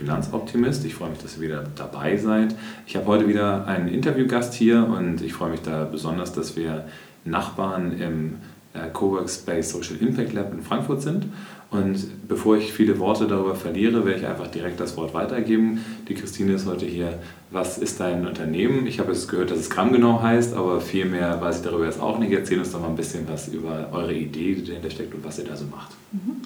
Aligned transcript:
Finanzoptimist. 0.00 0.84
Ich 0.86 0.94
freue 0.94 1.10
mich, 1.10 1.18
dass 1.18 1.36
ihr 1.36 1.42
wieder 1.42 1.64
dabei 1.76 2.16
seid. 2.16 2.54
Ich 2.86 2.96
habe 2.96 3.06
heute 3.06 3.28
wieder 3.28 3.66
einen 3.66 3.88
Interviewgast 3.88 4.54
hier 4.54 4.86
und 4.86 5.20
ich 5.20 5.34
freue 5.34 5.50
mich 5.50 5.60
da 5.60 5.84
besonders, 5.84 6.32
dass 6.32 6.56
wir 6.56 6.86
Nachbarn 7.26 8.00
im 8.00 8.38
äh, 8.72 8.88
Coworkspace 8.90 9.70
Social 9.70 9.96
Impact 10.00 10.32
Lab 10.32 10.52
in 10.54 10.62
Frankfurt 10.62 11.02
sind. 11.02 11.26
Und 11.70 12.26
bevor 12.26 12.56
ich 12.56 12.72
viele 12.72 12.98
Worte 12.98 13.28
darüber 13.28 13.54
verliere, 13.54 14.04
werde 14.04 14.20
ich 14.20 14.26
einfach 14.26 14.48
direkt 14.48 14.80
das 14.80 14.96
Wort 14.96 15.14
weitergeben. 15.14 15.84
Die 16.08 16.14
Christine 16.14 16.54
ist 16.54 16.66
heute 16.66 16.84
hier. 16.84 17.20
Was 17.52 17.78
ist 17.78 18.00
dein 18.00 18.26
Unternehmen? 18.26 18.86
Ich 18.86 18.98
habe 18.98 19.12
jetzt 19.12 19.28
gehört, 19.28 19.50
dass 19.50 19.58
es 19.58 19.70
Gramm 19.70 19.92
genau 19.92 20.20
heißt, 20.20 20.54
aber 20.54 20.80
viel 20.80 21.04
mehr 21.04 21.40
weiß 21.40 21.58
ich 21.58 21.62
darüber 21.62 21.84
jetzt 21.84 22.00
auch 22.00 22.18
nicht. 22.18 22.32
Erzähl 22.32 22.58
uns 22.58 22.72
doch 22.72 22.80
mal 22.80 22.88
ein 22.88 22.96
bisschen 22.96 23.26
was 23.28 23.48
über 23.48 23.88
eure 23.92 24.14
Idee, 24.14 24.54
die 24.54 24.64
dahinter 24.64 24.90
steckt 24.90 25.14
und 25.14 25.24
was 25.24 25.38
ihr 25.38 25.44
da 25.44 25.56
so 25.56 25.64
macht. 25.66 25.90
Mhm. 26.12 26.36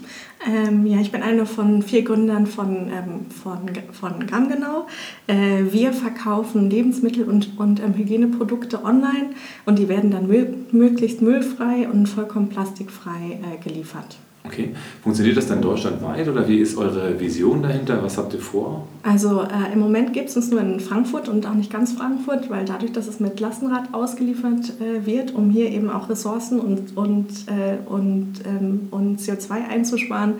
Ähm, 0.46 0.86
ja, 0.86 1.00
ich 1.00 1.10
bin 1.10 1.22
eine 1.22 1.46
von 1.46 1.82
vier 1.82 2.04
Gründern 2.04 2.46
von, 2.46 2.88
ähm, 2.88 3.26
von, 3.30 3.70
von 3.92 4.26
Gramm 4.26 4.48
genau. 4.48 4.86
Äh, 5.26 5.72
wir 5.72 5.94
verkaufen 5.94 6.68
Lebensmittel 6.68 7.24
und, 7.24 7.58
und 7.58 7.80
ähm, 7.80 7.94
Hygieneprodukte 7.94 8.84
online 8.84 9.30
und 9.64 9.78
die 9.78 9.88
werden 9.88 10.10
dann 10.10 10.26
mö 10.26 10.46
möglichst 10.72 11.22
müllfrei 11.22 11.88
und 11.90 12.06
vollkommen 12.08 12.48
plastikfrei 12.48 13.40
äh, 13.42 13.62
geliefert. 13.62 14.18
Okay. 14.46 14.74
Funktioniert 15.02 15.38
das 15.38 15.46
dann 15.46 15.62
deutschlandweit 15.62 16.28
oder 16.28 16.46
wie 16.46 16.58
ist 16.58 16.76
eure 16.76 17.18
Vision 17.18 17.62
dahinter? 17.62 18.02
Was 18.02 18.18
habt 18.18 18.34
ihr 18.34 18.40
vor? 18.40 18.86
Also 19.02 19.40
äh, 19.40 19.72
im 19.72 19.80
Moment 19.80 20.12
gibt 20.12 20.28
es 20.28 20.36
uns 20.36 20.50
nur 20.50 20.60
in 20.60 20.80
Frankfurt 20.80 21.30
und 21.30 21.46
auch 21.46 21.54
nicht 21.54 21.72
ganz 21.72 21.92
Frankfurt, 21.92 22.50
weil 22.50 22.66
dadurch, 22.66 22.92
dass 22.92 23.06
es 23.06 23.20
mit 23.20 23.40
Lastenrad 23.40 23.94
ausgeliefert 23.94 24.74
äh, 24.80 25.06
wird, 25.06 25.34
um 25.34 25.48
hier 25.48 25.70
eben 25.70 25.88
auch 25.88 26.10
Ressourcen 26.10 26.60
und, 26.60 26.94
und, 26.94 27.28
äh, 27.46 27.78
und, 27.86 28.34
ähm, 28.46 28.88
und 28.90 29.18
CO2 29.18 29.66
einzusparen, 29.66 30.34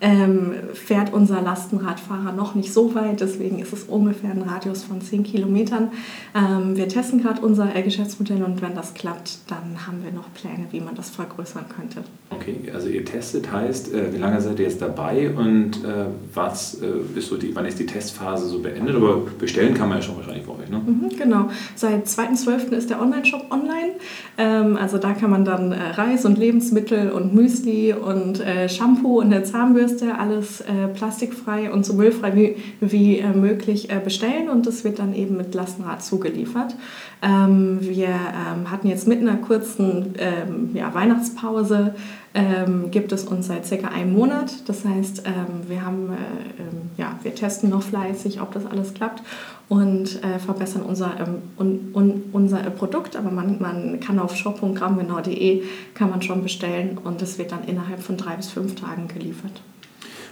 ähm, 0.00 0.52
fährt 0.74 1.12
unser 1.12 1.42
Lastenradfahrer 1.42 2.32
noch 2.32 2.54
nicht 2.54 2.72
so 2.72 2.94
weit. 2.94 3.20
Deswegen 3.20 3.58
ist 3.58 3.72
es 3.72 3.84
ungefähr 3.84 4.30
ein 4.30 4.42
Radius 4.42 4.84
von 4.84 5.00
10 5.00 5.24
Kilometern. 5.24 5.90
Ähm, 6.34 6.76
wir 6.76 6.88
testen 6.88 7.20
gerade 7.22 7.40
unser 7.40 7.66
Geschäftsmodell 7.82 8.42
und 8.42 8.62
wenn 8.62 8.74
das 8.74 8.94
klappt, 8.94 9.38
dann 9.48 9.86
haben 9.86 10.02
wir 10.04 10.12
noch 10.12 10.32
Pläne, 10.34 10.66
wie 10.70 10.80
man 10.80 10.94
das 10.94 11.10
vergrößern 11.10 11.64
könnte. 11.68 12.02
Okay, 12.30 12.70
also 12.72 12.88
ihr 12.88 13.04
testet 13.04 13.50
heißt, 13.50 13.92
äh, 13.92 14.12
wie 14.12 14.18
lange 14.18 14.40
seid 14.40 14.58
ihr 14.58 14.66
jetzt 14.66 14.80
dabei 14.80 15.30
und 15.30 15.84
äh, 15.84 16.06
was 16.34 16.80
äh, 16.80 17.18
ist 17.18 17.28
so 17.28 17.36
die, 17.36 17.54
wann 17.54 17.66
ist 17.66 17.78
die 17.78 17.86
Testphase 17.86 18.46
so 18.46 18.60
beendet? 18.60 18.94
Aber 18.94 19.22
bestellen 19.38 19.74
kann 19.74 19.88
man 19.88 19.98
ja 19.98 20.02
schon 20.02 20.16
wahrscheinlich 20.16 20.46
bei 20.46 20.52
ne? 20.70 20.82
Mhm, 20.84 21.10
genau. 21.16 21.50
Seit 21.74 22.06
2.12. 22.06 22.72
ist 22.72 22.90
der 22.90 23.00
Online-Shop 23.00 23.46
online. 23.50 23.92
Ähm, 24.36 24.76
also 24.76 24.98
da 24.98 25.12
kann 25.12 25.30
man 25.30 25.44
dann 25.44 25.72
äh, 25.72 25.76
Reis 25.92 26.24
und 26.24 26.38
Lebensmittel 26.38 27.10
und 27.10 27.34
Müsli 27.34 27.92
und 27.92 28.40
äh, 28.40 28.68
Shampoo 28.68 29.20
und 29.20 29.26
eine 29.26 29.42
Zahnbürste 29.44 29.78
Zahnbürste, 29.78 30.18
alles 30.18 30.60
äh, 30.60 30.88
plastikfrei 30.94 31.70
und 31.70 31.84
so 31.84 31.94
müllfrei 31.94 32.34
wie, 32.34 32.56
wie 32.80 33.18
äh, 33.18 33.32
möglich 33.32 33.90
äh, 33.90 34.00
bestellen 34.02 34.48
und 34.48 34.66
das 34.66 34.84
wird 34.84 34.98
dann 34.98 35.14
eben 35.14 35.36
mit 35.36 35.54
Lastenrad 35.54 36.02
zugeliefert. 36.02 36.74
Ähm, 37.22 37.78
wir 37.80 38.08
ähm, 38.08 38.70
hatten 38.70 38.88
jetzt 38.88 39.08
mit 39.08 39.20
einer 39.20 39.36
kurzen 39.36 40.14
ähm, 40.18 40.70
ja, 40.74 40.92
Weihnachtspause 40.94 41.94
ähm, 42.34 42.90
gibt 42.90 43.12
es 43.12 43.24
uns 43.24 43.46
seit 43.46 43.66
circa 43.66 43.88
einem 43.88 44.12
Monat. 44.12 44.68
Das 44.68 44.84
heißt, 44.84 45.22
ähm, 45.26 45.68
wir, 45.68 45.84
haben, 45.84 46.10
äh, 46.10 46.62
ähm, 46.62 46.90
ja, 46.96 47.18
wir 47.22 47.34
testen 47.34 47.70
noch 47.70 47.82
fleißig, 47.82 48.40
ob 48.40 48.52
das 48.52 48.66
alles 48.66 48.94
klappt 48.94 49.22
und 49.68 50.22
äh, 50.22 50.38
verbessern 50.38 50.82
unser, 50.82 51.14
un, 51.58 51.90
un, 51.94 52.24
unser 52.32 52.58
Produkt. 52.70 53.16
Aber 53.16 53.30
man, 53.30 53.60
man 53.60 54.00
kann 54.00 54.18
auf 54.18 54.36
shop.grammgenau.de 54.36 55.62
kann 55.94 56.10
man 56.10 56.22
schon 56.22 56.42
bestellen 56.42 56.98
und 57.02 57.22
es 57.22 57.38
wird 57.38 57.52
dann 57.52 57.64
innerhalb 57.66 58.00
von 58.00 58.16
drei 58.16 58.36
bis 58.36 58.48
fünf 58.48 58.74
Tagen 58.74 59.08
geliefert. 59.08 59.62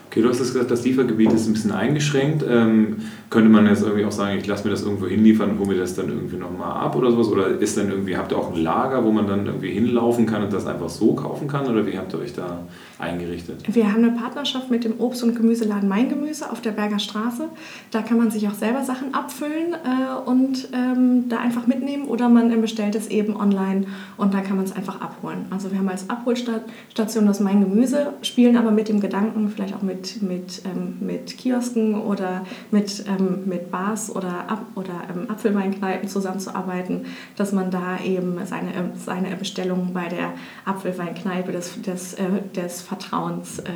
Okay, 0.09 0.23
du 0.23 0.29
hast 0.29 0.39
gesagt, 0.39 0.71
das 0.71 0.85
Liefergebiet 0.85 1.33
ist 1.33 1.47
ein 1.47 1.53
bisschen 1.53 1.73
eingeschränkt. 1.73 2.45
Ähm, 2.49 3.03
könnte 3.31 3.49
man 3.49 3.67
jetzt 3.67 3.83
irgendwie 3.83 4.05
auch 4.05 4.13
sagen, 4.13 4.39
ich 4.39 4.47
lasse 4.47 4.65
mir 4.65 4.71
das 4.71 4.83
irgendwo 4.83 5.07
hinliefern 5.07 5.51
und 5.51 5.59
hole 5.59 5.69
mir 5.69 5.79
das 5.79 5.95
dann 5.95 6.09
irgendwie 6.09 6.37
nochmal 6.37 6.73
ab 6.85 6.97
oder 6.97 7.11
sowas? 7.11 7.29
Oder 7.29 7.49
ist 7.49 7.77
dann 7.77 7.91
irgendwie, 7.91 8.17
habt 8.17 8.33
ihr 8.33 8.39
auch 8.39 8.55
ein 8.55 8.63
Lager, 8.63 9.05
wo 9.05 9.11
man 9.11 9.27
dann 9.27 9.47
irgendwie 9.47 9.71
hinlaufen 9.71 10.27
kann 10.27 10.43
und 10.43 10.53
das 10.53 10.67
einfach 10.67 10.89
so 10.89 11.15
kaufen 11.15 11.49
kann? 11.49 11.67
Oder 11.67 11.87
wie 11.87 11.99
habt 11.99 12.13
ihr 12.15 12.21
euch 12.21 12.33
da 12.33 12.61
eingerichtet? 12.99 13.63
Wir 13.67 13.93
haben 13.93 14.05
eine 14.05 14.13
Partnerschaft 14.13 14.71
mit 14.71 14.85
dem 14.85 15.01
Obst- 15.01 15.23
und 15.23 15.35
Gemüseladen 15.35 15.89
Mein 15.89 16.09
Gemüse 16.09 16.51
auf 16.51 16.61
der 16.61 16.71
Berger 16.71 16.99
Straße. 16.99 17.49
Da 17.91 18.03
kann 18.03 18.19
man 18.19 18.31
sich 18.31 18.47
auch 18.49 18.55
selber 18.55 18.85
Sachen 18.85 19.15
abfüllen 19.15 19.75
äh, 19.75 20.29
und 20.29 20.69
ähm, 20.73 21.29
da 21.29 21.39
einfach 21.39 21.67
mitnehmen 21.67 22.07
oder 22.07 22.29
man 22.29 22.61
bestellt 22.61 22.95
es 22.95 23.09
eben 23.09 23.37
online 23.37 23.87
und 24.17 24.35
da 24.35 24.41
kann 24.41 24.57
man 24.57 24.65
es 24.65 24.75
einfach 24.75 25.01
abholen. 25.01 25.47
Also 25.51 25.71
wir 25.73 25.79
haben 25.79 25.89
als 25.89 26.09
Abholstation 26.09 27.27
das 27.27 27.41
Mein 27.41 27.61
Gemüse, 27.61 28.15
spielen 28.23 28.57
aber 28.57 28.71
mit 28.71 28.89
dem 28.89 29.01
Gedanken, 29.01 29.49
vielleicht 29.49 29.75
auch 29.75 29.83
mit 29.83 30.07
mit, 30.23 30.63
ähm, 30.65 30.97
mit 31.01 31.37
Kiosken 31.39 31.95
oder 31.95 32.45
mit, 32.71 33.05
ähm, 33.09 33.16
mit 33.19 33.71
Bars 33.71 34.15
oder, 34.15 34.49
Ab 34.49 34.67
oder 34.75 35.03
ähm, 35.11 35.31
Apfelweinkneipen 35.31 36.09
zusammenzuarbeiten, 36.09 37.07
dass 37.37 37.53
man 37.53 37.71
da 37.71 37.99
eben 38.01 38.39
seine, 38.47 38.93
seine 38.97 39.37
Bestellung 39.37 39.93
bei 39.93 40.09
der 40.09 40.33
Apfelweinkneipe 40.65 41.53
des, 41.53 41.81
des, 41.83 42.15
äh, 42.15 42.25
des 42.55 42.83
Vertrauens 42.83 43.61
äh, 43.61 43.73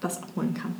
das 0.00 0.22
abholen 0.22 0.54
kann. 0.54 0.74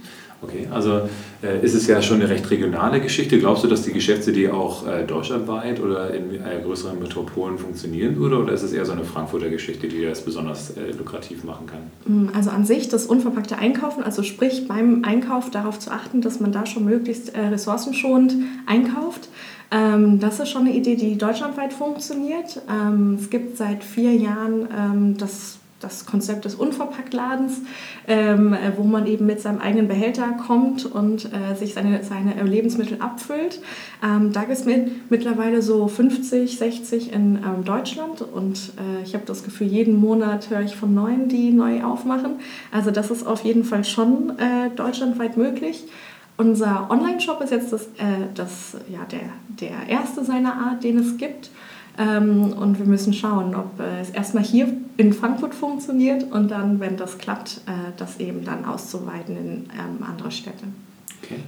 Okay, 0.47 0.69
also 0.71 1.09
äh, 1.43 1.65
ist 1.65 1.75
es 1.75 1.87
ja 1.87 2.01
schon 2.01 2.21
eine 2.21 2.29
recht 2.29 2.49
regionale 2.51 3.01
Geschichte. 3.01 3.39
Glaubst 3.39 3.65
du, 3.65 3.69
dass 3.69 3.83
die 3.83 3.93
Geschäftsidee 3.93 4.51
auch 4.51 4.87
äh, 4.87 5.05
deutschlandweit 5.05 5.81
oder 5.81 6.15
in 6.15 6.34
äh, 6.34 6.61
größeren 6.62 6.99
Metropolen 6.99 7.59
funktionieren 7.59 8.17
würde? 8.17 8.39
Oder 8.39 8.53
ist 8.53 8.62
es 8.62 8.73
eher 8.73 8.84
so 8.84 8.93
eine 8.93 9.05
Frankfurter 9.05 9.49
Geschichte, 9.49 9.89
die 9.89 10.03
das 10.03 10.21
besonders 10.23 10.71
äh, 10.71 10.93
lukrativ 10.97 11.45
machen 11.45 11.67
kann? 11.67 11.91
Mm, 12.07 12.29
also 12.34 12.51
an 12.51 12.65
sich 12.65 12.89
das 12.89 13.07
unverpackte 13.07 13.59
Einkaufen, 13.59 14.03
also 14.05 14.23
sprich 14.23 14.69
beim 14.69 15.05
Einkauf 15.05 15.51
darauf 15.51 15.79
zu 15.79 15.91
achten, 15.91 16.21
dass 16.21 16.39
man 16.41 16.53
da 16.53 16.65
schon 16.65 16.84
möglichst 16.84 17.34
äh, 17.34 17.41
ressourcenschonend 17.41 18.34
einkauft. 18.67 19.28
Ähm, 19.71 20.21
das 20.21 20.39
ist 20.39 20.51
schon 20.51 20.63
eine 20.63 20.75
Idee, 20.75 20.95
die 20.95 21.19
deutschlandweit 21.19 21.73
funktioniert. 21.73 22.63
Ähm, 22.71 23.19
es 23.21 23.31
gibt 23.31 23.57
seit 23.57 23.83
vier 23.83 24.15
Jahren 24.15 24.69
ähm, 24.77 25.17
das 25.19 25.59
das 25.81 26.06
Konzept 26.06 26.44
des 26.47 26.54
Unverpacktladens, 26.54 27.60
ähm, 28.09 28.54
äh, 28.54 28.72
wo 28.76 28.82
man 28.82 29.06
eben 29.06 29.26
mit 29.26 29.41
seinem 29.41 29.60
eigenen 29.60 29.88
Behälter 29.88 30.28
kommt 30.47 30.87
und 30.87 31.26
äh, 31.26 31.54
sich 31.54 31.75
seine, 31.75 32.03
seine 32.03 32.42
Lebensmittel 32.42 33.00
abfüllt. 33.00 33.60
Ähm, 34.03 34.32
da 34.32 34.41
gibt 34.41 34.59
es 34.59 34.65
mit, 34.65 35.10
mittlerweile 35.10 35.60
so 35.60 35.86
50, 35.86 36.56
60 36.56 37.12
in 37.12 37.36
ähm, 37.36 37.65
Deutschland 37.65 38.22
und 38.22 38.72
äh, 38.78 39.03
ich 39.04 39.15
habe 39.15 39.26
das 39.26 39.44
Gefühl, 39.44 39.66
jeden 39.66 39.97
Monat 39.97 40.48
höre 40.50 40.62
ich 40.62 40.76
von 40.76 40.94
neuen, 40.94 41.28
die 41.28 41.50
neu 41.50 41.82
aufmachen. 41.82 42.36
Also 42.72 42.91
das 42.91 43.10
ist 43.10 43.26
auf 43.26 43.44
jeden 43.44 43.65
Fall 43.65 43.84
schon 43.84 44.38
äh, 44.38 44.70
deutschlandweit 44.75 45.36
möglich. 45.36 45.84
Unser 46.38 46.91
Online-Shop 46.91 47.41
ist 47.41 47.50
jetzt 47.50 47.72
das, 47.72 47.86
äh, 47.97 48.26
das, 48.34 48.76
ja, 48.88 49.00
der, 49.10 49.31
der 49.48 49.88
erste 49.88 50.25
seiner 50.25 50.54
Art, 50.54 50.84
den 50.84 50.98
es 50.98 51.16
gibt. 51.16 51.50
Ähm, 51.99 52.53
und 52.53 52.79
wir 52.79 52.87
müssen 52.87 53.12
schauen, 53.12 53.55
ob 53.55 53.81
äh, 53.81 54.01
es 54.01 54.11
erstmal 54.11 54.45
hier 54.45 54.69
in 54.97 55.12
Frankfurt 55.12 55.55
funktioniert 55.55 56.31
und 56.31 56.51
dann, 56.51 56.81
wenn 56.81 56.97
das 56.97 57.19
klappt, 57.19 57.61
äh, 57.67 57.93
das 57.97 58.19
eben 58.19 58.45
dann 58.45 58.65
auszuweiten 58.65 59.37
in 59.37 59.47
ähm, 59.73 60.05
andere 60.07 60.31
Städte. 60.31 60.65
Okay. 61.23 61.41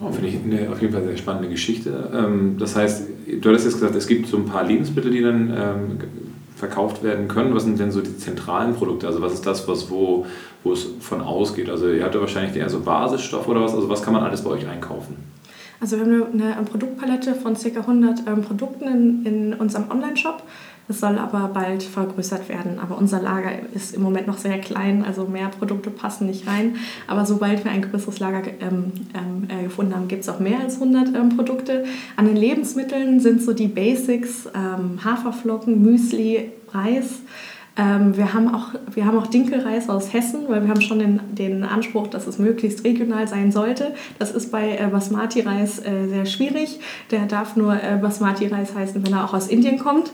Oh, 0.00 0.10
Finde 0.10 0.28
ich 0.28 0.36
eine 0.42 0.70
auf 0.70 0.80
jeden 0.80 0.92
Fall 0.92 1.04
sehr 1.04 1.16
spannende 1.16 1.48
Geschichte. 1.48 2.10
Ähm, 2.12 2.56
das 2.58 2.74
heißt, 2.74 3.04
du 3.40 3.48
hattest 3.48 3.66
jetzt 3.66 3.74
gesagt, 3.74 3.94
es 3.94 4.06
gibt 4.06 4.26
so 4.26 4.36
ein 4.36 4.46
paar 4.46 4.64
Lebensmittel, 4.64 5.10
die 5.10 5.22
dann 5.22 5.50
ähm, 5.50 5.98
verkauft 6.56 7.02
werden 7.02 7.28
können. 7.28 7.54
Was 7.54 7.64
sind 7.64 7.78
denn 7.78 7.92
so 7.92 8.00
die 8.00 8.16
zentralen 8.16 8.74
Produkte? 8.74 9.06
Also 9.06 9.20
was 9.20 9.34
ist 9.34 9.46
das, 9.46 9.68
was 9.68 9.90
wo, 9.90 10.26
wo 10.64 10.72
es 10.72 10.86
von 11.00 11.20
ausgeht? 11.20 11.68
Also 11.70 11.88
ihr 11.88 12.02
habt 12.02 12.14
ja 12.14 12.20
wahrscheinlich 12.20 12.56
eher 12.56 12.68
so 12.68 12.80
Basisstoff 12.80 13.46
oder 13.46 13.60
was? 13.60 13.74
Also 13.74 13.88
was 13.88 14.02
kann 14.02 14.14
man 14.14 14.24
alles 14.24 14.42
bei 14.42 14.50
euch 14.50 14.66
einkaufen? 14.66 15.16
Also 15.80 15.96
wir 15.96 16.04
haben 16.04 16.40
eine, 16.40 16.62
Produktpalette 16.64 17.34
von 17.34 17.54
ca. 17.54 17.80
100 17.80 18.26
ähm, 18.26 18.42
Produkten 18.42 18.88
in, 18.88 19.26
in 19.26 19.54
unserem 19.54 19.90
Online-Shop. 19.90 20.42
Das 20.86 21.00
soll 21.00 21.18
aber 21.18 21.48
bald 21.48 21.82
vergrößert 21.82 22.48
werden. 22.50 22.78
Aber 22.78 22.98
unser 22.98 23.20
Lager 23.20 23.50
ist 23.74 23.94
im 23.94 24.02
Moment 24.02 24.26
noch 24.26 24.36
sehr 24.36 24.58
klein, 24.58 25.02
also 25.02 25.24
mehr 25.24 25.48
Produkte 25.48 25.90
passen 25.90 26.26
nicht 26.26 26.46
rein. 26.46 26.76
Aber 27.06 27.24
sobald 27.24 27.64
wir 27.64 27.72
ein 27.72 27.82
größeres 27.82 28.20
Lager 28.20 28.42
ähm, 28.60 28.92
ähm, 29.14 29.48
äh, 29.48 29.64
gefunden 29.64 29.94
haben, 29.94 30.08
gibt 30.08 30.22
es 30.22 30.28
auch 30.28 30.40
mehr 30.40 30.60
als 30.60 30.74
100 30.74 31.14
ähm, 31.14 31.36
Produkte. 31.36 31.84
An 32.16 32.26
den 32.26 32.36
Lebensmitteln 32.36 33.20
sind 33.20 33.42
so 33.42 33.54
die 33.54 33.68
Basics, 33.68 34.46
ähm, 34.54 35.02
Haferflocken, 35.02 35.82
Müsli, 35.82 36.52
Reis. 36.72 37.20
Ähm, 37.76 38.16
wir, 38.16 38.32
haben 38.32 38.54
auch, 38.54 38.68
wir 38.92 39.04
haben 39.04 39.18
auch 39.18 39.26
Dinkelreis 39.26 39.88
aus 39.88 40.12
Hessen, 40.12 40.42
weil 40.48 40.62
wir 40.62 40.68
haben 40.68 40.80
schon 40.80 41.00
den, 41.00 41.20
den 41.32 41.64
Anspruch, 41.64 42.06
dass 42.06 42.28
es 42.28 42.38
möglichst 42.38 42.84
regional 42.84 43.26
sein 43.26 43.50
sollte. 43.50 43.94
Das 44.20 44.30
ist 44.30 44.52
bei 44.52 44.76
äh, 44.76 44.86
Basmati-Reis 44.86 45.80
äh, 45.80 46.06
sehr 46.08 46.24
schwierig. 46.26 46.78
Der 47.10 47.26
darf 47.26 47.56
nur 47.56 47.74
äh, 47.74 47.98
Basmati-Reis 48.00 48.76
heißen, 48.76 49.04
wenn 49.04 49.12
er 49.12 49.24
auch 49.24 49.34
aus 49.34 49.48
Indien 49.48 49.80
kommt. 49.80 50.12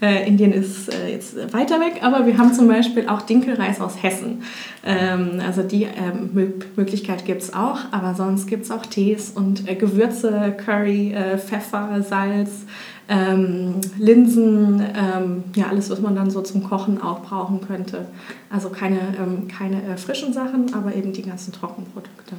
Äh, 0.00 0.26
Indien 0.26 0.52
ist 0.52 0.88
äh, 0.88 1.12
jetzt 1.12 1.52
weiter 1.52 1.80
weg, 1.80 2.00
aber 2.00 2.26
wir 2.26 2.38
haben 2.38 2.54
zum 2.54 2.66
Beispiel 2.66 3.06
auch 3.06 3.20
Dinkelreis 3.22 3.78
aus 3.82 4.02
Hessen. 4.02 4.42
Ähm, 4.82 5.40
also 5.46 5.62
die 5.62 5.82
ähm, 5.82 6.56
Möglichkeit 6.76 7.26
gibt 7.26 7.42
es 7.42 7.52
auch, 7.52 7.80
aber 7.90 8.14
sonst 8.14 8.46
gibt 8.46 8.64
es 8.64 8.70
auch 8.70 8.86
Tees 8.86 9.30
und 9.30 9.68
äh, 9.68 9.74
Gewürze, 9.74 10.56
Curry, 10.64 11.14
Pfeffer, 11.36 12.02
Salz, 12.02 12.64
ähm, 13.08 13.74
Linsen, 13.98 14.80
ähm, 14.80 15.44
ja 15.54 15.66
alles, 15.66 15.90
was 15.90 16.00
man 16.00 16.14
dann 16.14 16.30
so 16.30 16.40
zum 16.42 16.64
Kochen 16.64 17.00
auch 17.00 17.22
brauchen 17.22 17.60
könnte. 17.60 18.06
Also 18.50 18.70
keine, 18.70 18.98
ähm, 19.18 19.48
keine 19.48 19.82
äh, 19.82 19.96
frischen 19.96 20.32
Sachen, 20.32 20.72
aber 20.74 20.94
eben 20.94 21.12
die 21.12 21.22
ganzen 21.22 21.52
Trockenprodukte. 21.52 22.34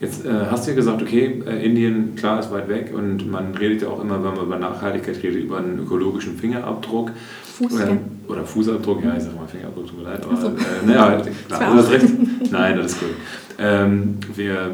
Jetzt 0.00 0.26
äh, 0.26 0.46
hast 0.50 0.66
du 0.66 0.70
ja 0.70 0.76
gesagt, 0.76 1.02
okay, 1.02 1.42
äh, 1.46 1.64
Indien, 1.64 2.14
klar, 2.16 2.40
ist 2.40 2.50
weit 2.50 2.68
weg 2.68 2.92
und 2.94 3.30
man 3.30 3.54
redet 3.54 3.82
ja 3.82 3.88
auch 3.88 4.00
immer, 4.02 4.22
wenn 4.22 4.34
man 4.34 4.46
über 4.46 4.58
Nachhaltigkeit 4.58 5.22
redet, 5.22 5.44
über 5.44 5.58
einen 5.58 5.78
ökologischen 5.78 6.36
Fingerabdruck. 6.36 7.12
Fuß, 7.56 7.72
oder 8.26 8.44
Fußabdruck, 8.44 9.04
ja, 9.04 9.16
ich 9.16 9.22
sage 9.22 9.36
mal 9.36 9.46
Fingerabdruck, 9.46 9.86
tut 9.86 9.98
mir 9.98 10.04
leid, 10.04 10.24
aber 10.24 10.36
so. 10.36 10.48
äh, 10.48 10.52
naja, 10.86 11.22
klar, 11.48 11.76
das 11.76 11.90
recht. 11.90 12.06
Nein, 12.50 12.76
das 12.76 12.92
ist 12.92 13.00
gut. 13.00 13.10
Ähm, 13.58 14.18
wir 14.34 14.72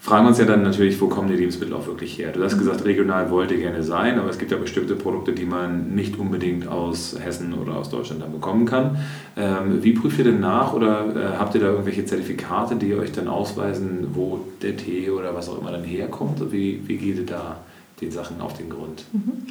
fragen 0.00 0.26
uns 0.26 0.38
ja 0.38 0.46
dann 0.46 0.62
natürlich, 0.62 1.00
wo 1.00 1.08
kommen 1.08 1.28
die 1.28 1.36
Lebensmittel 1.36 1.74
auch 1.74 1.86
wirklich 1.86 2.18
her? 2.18 2.32
Du 2.32 2.42
hast 2.42 2.54
mhm. 2.54 2.60
gesagt, 2.60 2.84
regional 2.84 3.30
wollte 3.30 3.56
gerne 3.56 3.82
sein, 3.82 4.18
aber 4.18 4.30
es 4.30 4.38
gibt 4.38 4.50
ja 4.50 4.56
bestimmte 4.56 4.96
Produkte, 4.96 5.32
die 5.32 5.44
man 5.44 5.94
nicht 5.94 6.18
unbedingt 6.18 6.66
aus 6.66 7.16
Hessen 7.22 7.52
oder 7.54 7.76
aus 7.76 7.90
Deutschland 7.90 8.22
dann 8.22 8.32
bekommen 8.32 8.64
kann. 8.64 8.98
Ähm, 9.36 9.82
wie 9.82 9.92
prüft 9.92 10.18
ihr 10.18 10.24
denn 10.24 10.40
nach 10.40 10.72
oder 10.72 11.04
äh, 11.14 11.38
habt 11.38 11.54
ihr 11.54 11.60
da 11.60 11.68
irgendwelche 11.68 12.04
Zertifikate, 12.06 12.76
die 12.76 12.94
euch 12.94 13.12
dann 13.12 13.28
ausweisen, 13.28 14.08
wo 14.14 14.40
der 14.62 14.76
Tee 14.76 15.10
oder 15.10 15.34
was 15.34 15.48
auch 15.50 15.60
immer 15.60 15.70
dann 15.70 15.84
herkommt? 15.84 16.40
Wie, 16.50 16.82
wie 16.86 16.96
geht 16.96 17.18
ihr 17.18 17.26
da 17.26 17.58
den 18.00 18.10
Sachen 18.10 18.40
auf 18.40 18.54
den 18.54 18.70
Grund? 18.70 19.04
Mhm. 19.12 19.46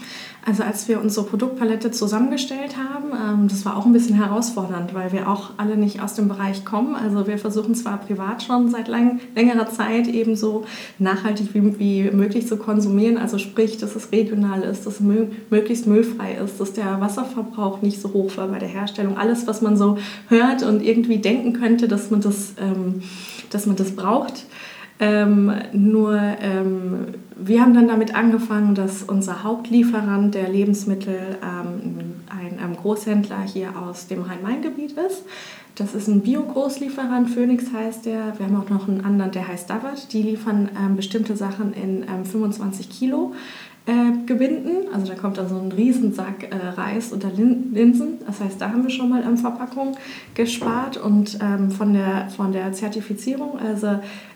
Also 0.46 0.64
als 0.64 0.88
wir 0.88 1.02
unsere 1.02 1.26
Produktpalette 1.26 1.92
zusammengestellt 1.92 2.76
haben, 2.78 3.12
ähm, 3.12 3.48
das 3.48 3.66
war 3.66 3.78
auch 3.78 3.86
ein 3.86 3.94
bisschen 3.94 4.16
herausfordernd, 4.16 4.94
weil 4.94 5.12
wir 5.12 5.30
auch 5.30 5.52
alle 5.58 5.78
nicht 5.78 6.02
aus 6.02 6.14
dem 6.14 6.28
Bereich 6.28 6.66
kommen. 6.66 6.96
Also 6.96 7.28
wir 7.28 7.38
versuchen 7.38 7.76
zwar 7.76 7.98
privat 7.98 8.44
schon 8.44 8.70
seit 8.70 8.88
lang, 8.88 9.20
längerer 9.36 9.70
Zeit 9.70 10.08
eben 10.08 10.36
so 10.36 10.66
nachhaltig 10.98 11.54
wie, 11.54 11.80
wie 11.80 12.12
möglich 12.12 12.48
zu 12.48 12.58
konsumieren, 12.58 13.18
also 13.18 13.38
sprich, 13.38 13.78
dass 13.78 13.96
es 13.96 14.12
regional 14.12 14.64
ist, 14.64 14.86
dass 14.86 14.96
es 14.96 15.00
mö 15.00 15.28
möglichst 15.50 15.88
müllfrei 15.88 16.36
ist, 16.36 16.60
dass 16.60 16.74
der 16.74 17.00
Wasserverbrauch 17.02 17.82
nicht 17.82 18.02
so 18.02 18.14
hoch 18.14 18.38
war 18.38 18.48
bei 18.48 18.60
der 18.60 18.70
Herstellung. 18.70 19.18
Alles, 19.18 19.48
was 19.48 19.62
man 19.62 19.78
so 19.78 19.98
hört 20.28 20.64
und 20.64 20.82
irgendwie 20.82 21.18
denken 21.18 21.54
könnte, 21.54 21.88
dass 21.88 22.10
man 22.12 22.22
das, 22.22 22.54
ähm, 22.60 23.04
dass 23.52 23.66
man 23.66 23.76
das 23.76 23.96
braucht. 23.96 24.46
Ähm, 25.00 25.52
nur 25.72 26.20
ähm, 26.42 27.08
wir 27.38 27.62
haben 27.62 27.74
dann 27.74 27.88
damit 27.88 28.16
angefangen, 28.16 28.76
dass 28.76 29.04
unser 29.04 29.44
Hauptlieferant 29.44 30.36
der 30.36 30.50
Lebensmittel 30.50 31.38
ähm, 31.42 32.16
ein, 32.30 32.60
ein, 32.60 32.76
Großhändler 32.76 33.42
hier 33.42 33.78
aus 33.78 34.08
dem 34.08 34.24
Rhein-Main-Gebiet 34.24 34.92
ist. 34.92 35.24
Das 35.76 35.96
ist 35.96 36.10
ein 36.10 36.20
Bio-Großlieferant, 36.20 37.30
Phoenix 37.30 37.72
heißt 37.72 38.06
der. 38.06 38.38
Wir 38.38 38.48
haben 38.48 38.58
auch 38.58 38.70
noch 38.70 38.90
einen 38.90 39.06
anderen, 39.06 39.32
der 39.32 39.48
heißt 39.48 39.70
Davat. 39.70 40.12
Die 40.12 40.22
liefern 40.22 40.68
ähm, 40.78 40.98
bestimmte 40.98 41.38
Sachen 41.38 41.72
in 41.72 42.04
25 42.26 42.88
ähm, 42.88 42.92
Kilo 42.92 43.34
äh, 43.90 44.26
gebinden. 44.28 44.94
Also 44.94 45.08
da 45.08 45.16
kommt 45.16 45.38
dann 45.38 45.50
so 45.50 45.56
ein 45.56 45.72
Riesensack 45.72 46.44
äh, 46.52 46.80
Reis 46.80 47.12
oder 47.12 47.30
Lin 47.32 47.74
Linsen. 47.74 48.20
Das 48.26 48.40
heißt, 48.40 48.62
da 48.62 48.70
haben 48.70 48.84
wir 48.84 48.92
schon 48.92 49.10
mal 49.10 49.24
ähm, 49.24 49.38
Verpackung 49.38 49.98
gespart 50.36 50.98
und 50.98 51.40
ähm, 51.42 51.72
von, 51.72 51.94
der, 51.94 52.30
von 52.30 52.52
der 52.52 52.72
Zertifizierung, 52.74 53.58
also 53.58 53.88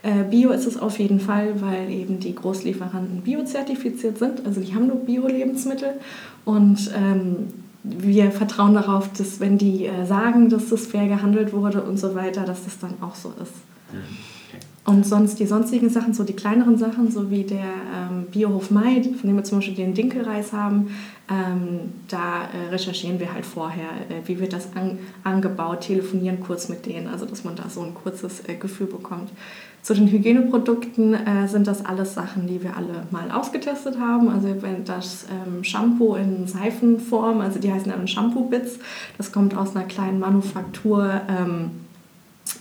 äh, 0.02 0.24
Bio 0.30 0.50
ist 0.50 0.66
es 0.66 0.78
auf 0.78 0.98
jeden 0.98 1.20
Fall, 1.20 1.62
weil 1.62 1.92
eben 1.92 2.20
die 2.20 2.34
Großlieferanten 2.34 3.22
biozertifiziert 3.22 4.18
sind. 4.18 4.46
Also 4.46 4.60
die 4.60 4.74
haben 4.74 4.88
nur 4.88 4.98
Bio-Lebensmittel 4.98 6.00
und 6.46 6.92
ähm, 6.98 7.48
wir 7.84 8.32
vertrauen 8.32 8.74
darauf, 8.74 9.12
dass 9.14 9.40
wenn 9.40 9.58
die 9.58 9.86
äh, 9.86 10.06
sagen, 10.06 10.50
dass 10.50 10.70
das 10.70 10.88
fair 10.88 11.08
gehandelt 11.08 11.54
wurde 11.54 11.84
und 11.84 11.98
so 11.98 12.16
weiter, 12.16 12.44
dass 12.44 12.64
das 12.64 12.80
dann 12.80 12.96
auch 13.02 13.16
so 13.16 13.30
ist. 13.42 13.54
Mhm. 13.94 14.33
Und 14.86 15.06
sonst 15.06 15.40
die 15.40 15.46
sonstigen 15.46 15.90
Sachen, 15.90 16.14
so 16.14 16.26
die 16.26 16.34
kleineren 16.34 16.78
Sachen, 16.78 17.10
so 17.10 17.32
wie 17.32 17.44
der 17.44 17.60
ähm, 17.60 18.26
Biohof 18.32 18.70
Mai, 18.70 19.02
von 19.02 19.30
dem 19.30 19.38
wir 19.38 19.44
zum 19.46 19.60
Beispiel 19.60 19.76
den 19.76 19.94
Dinkelreis 19.94 20.52
haben, 20.52 20.90
ähm, 21.32 21.94
da 22.10 22.44
äh, 22.44 22.70
recherchieren 22.70 23.18
wir 23.18 23.34
halt 23.34 23.46
vorher, 23.46 23.88
äh, 24.10 24.28
wie 24.28 24.42
wird 24.42 24.52
das 24.52 24.76
an, 24.76 25.00
angebaut, 25.24 25.82
telefonieren 25.82 26.42
kurz 26.42 26.68
mit 26.68 26.86
denen, 26.86 27.08
also 27.08 27.26
dass 27.26 27.46
man 27.46 27.56
da 27.56 27.70
so 27.70 27.82
ein 27.82 27.94
kurzes 27.94 28.44
äh, 28.50 28.56
Gefühl 28.56 28.88
bekommt. 28.88 29.30
Zu 29.84 29.94
den 29.94 30.10
Hygieneprodukten 30.10 31.14
äh, 31.14 31.48
sind 31.48 31.68
das 31.68 31.86
alles 31.86 32.14
Sachen, 32.14 32.48
die 32.48 32.62
wir 32.62 32.76
alle 32.76 33.06
mal 33.12 33.32
ausgetestet 33.32 34.00
haben. 34.00 34.30
Also 34.30 34.62
wenn 34.62 34.84
das 34.84 35.26
ähm, 35.30 35.64
Shampoo 35.64 36.16
in 36.16 36.46
Seifenform, 36.46 37.40
also 37.40 37.60
die 37.60 37.72
heißen 37.72 37.90
dann 37.90 38.08
Shampoo-Bits, 38.08 38.80
das 39.18 39.32
kommt 39.32 39.56
aus 39.56 39.76
einer 39.76 39.86
kleinen 39.86 40.20
Manufaktur 40.20 41.22
ähm, 41.30 41.72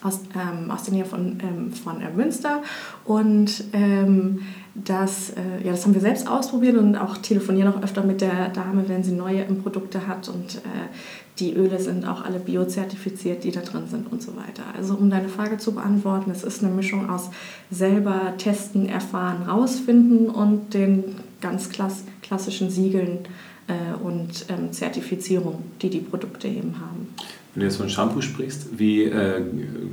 aus, 0.03 0.21
ähm, 0.35 0.71
aus 0.71 0.85
der 0.85 0.95
Nähe 0.95 1.05
von, 1.05 1.39
ähm, 1.41 1.73
von 1.73 2.01
äh, 2.01 2.11
Münster. 2.11 2.63
Und 3.05 3.65
ähm, 3.73 4.41
das, 4.75 5.31
äh, 5.31 5.65
ja, 5.65 5.73
das 5.73 5.85
haben 5.85 5.95
wir 5.95 6.01
selbst 6.01 6.29
ausprobiert 6.29 6.77
und 6.77 6.97
auch 6.97 7.19
telefonieren 7.19 7.73
auch 7.73 7.83
öfter 7.83 8.03
mit 8.03 8.21
der 8.21 8.49
Dame, 8.49 8.89
wenn 8.89 9.05
sie 9.05 9.13
neue 9.13 9.45
Produkte 9.45 10.07
hat. 10.07 10.29
Und 10.29 10.57
äh, 10.57 10.89
die 11.39 11.55
Öle 11.55 11.79
sind 11.79 12.07
auch 12.07 12.25
alle 12.25 12.39
biozertifiziert, 12.39 13.45
die 13.45 13.51
da 13.51 13.61
drin 13.61 13.85
sind 13.89 14.11
und 14.11 14.23
so 14.23 14.37
weiter. 14.37 14.63
Also 14.77 14.95
um 14.95 15.11
deine 15.11 15.29
Frage 15.29 15.59
zu 15.59 15.73
beantworten, 15.73 16.31
es 16.31 16.43
ist 16.43 16.63
eine 16.63 16.73
Mischung 16.73 17.11
aus 17.11 17.31
selber 17.71 18.35
testen, 18.39 18.89
erfahren, 18.89 19.43
rausfinden 19.49 20.31
und 20.31 20.75
den 20.75 21.17
ganz 21.41 21.69
klass 21.69 22.05
klassischen 22.23 22.71
Siegeln 22.71 23.19
äh, 23.67 24.03
und 24.03 24.47
ähm, 24.49 24.73
Zertifizierung, 24.73 25.63
die 25.83 25.91
die 25.91 26.01
Produkte 26.01 26.49
eben 26.49 26.77
haben. 26.81 27.09
Wenn 27.55 27.61
du 27.61 27.67
jetzt 27.67 27.77
von 27.77 27.89
Shampoo 27.89 28.23
sprichst, 28.23 28.79
wie 28.79 29.05
äh, 29.05 29.43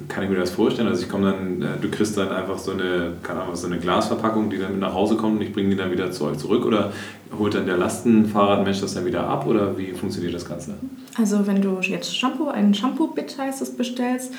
kann 0.08 0.24
ich 0.24 0.30
mir 0.30 0.38
das 0.38 0.52
vorstellen? 0.52 0.88
Also 0.88 1.04
ich 1.04 1.10
komme 1.10 1.32
dann, 1.32 1.62
äh, 1.62 1.66
du 1.82 1.90
kriegst 1.90 2.18
dann 2.18 2.30
einfach 2.30 2.58
so 2.58 2.72
eine, 2.72 3.14
keine 3.22 3.42
Ahnung, 3.42 3.56
so 3.58 3.68
eine 3.68 3.80
Glasverpackung, 3.80 4.50
die 4.50 4.58
dann 4.58 4.72
mit 4.72 4.80
nach 4.80 4.94
Hause 4.94 5.18
kommt 5.18 5.40
und 5.40 5.46
ich 5.46 5.52
bringe 5.52 5.70
die 5.72 5.76
dann 5.76 5.92
wieder 5.92 6.10
zu 6.12 6.26
euch 6.26 6.38
zurück 6.38 6.66
oder 6.66 6.94
holt 7.38 7.56
dann 7.56 7.66
der 7.66 7.78
Lastenfahrradmensch 7.78 8.80
das 8.80 8.94
dann 8.94 9.06
wieder 9.06 9.28
ab 9.28 9.46
oder 9.46 9.78
wie 9.78 9.92
funktioniert 9.92 10.34
das 10.34 10.48
Ganze? 10.48 10.76
Also 11.19 11.45
wenn 11.48 11.62
du 11.62 11.80
jetzt 11.81 12.16
Shampoo, 12.16 12.48
einen 12.48 12.74
Shampoo-Bit 12.74 13.38
heißt 13.38 13.62
es, 13.62 13.75
bestellst, 13.75 14.33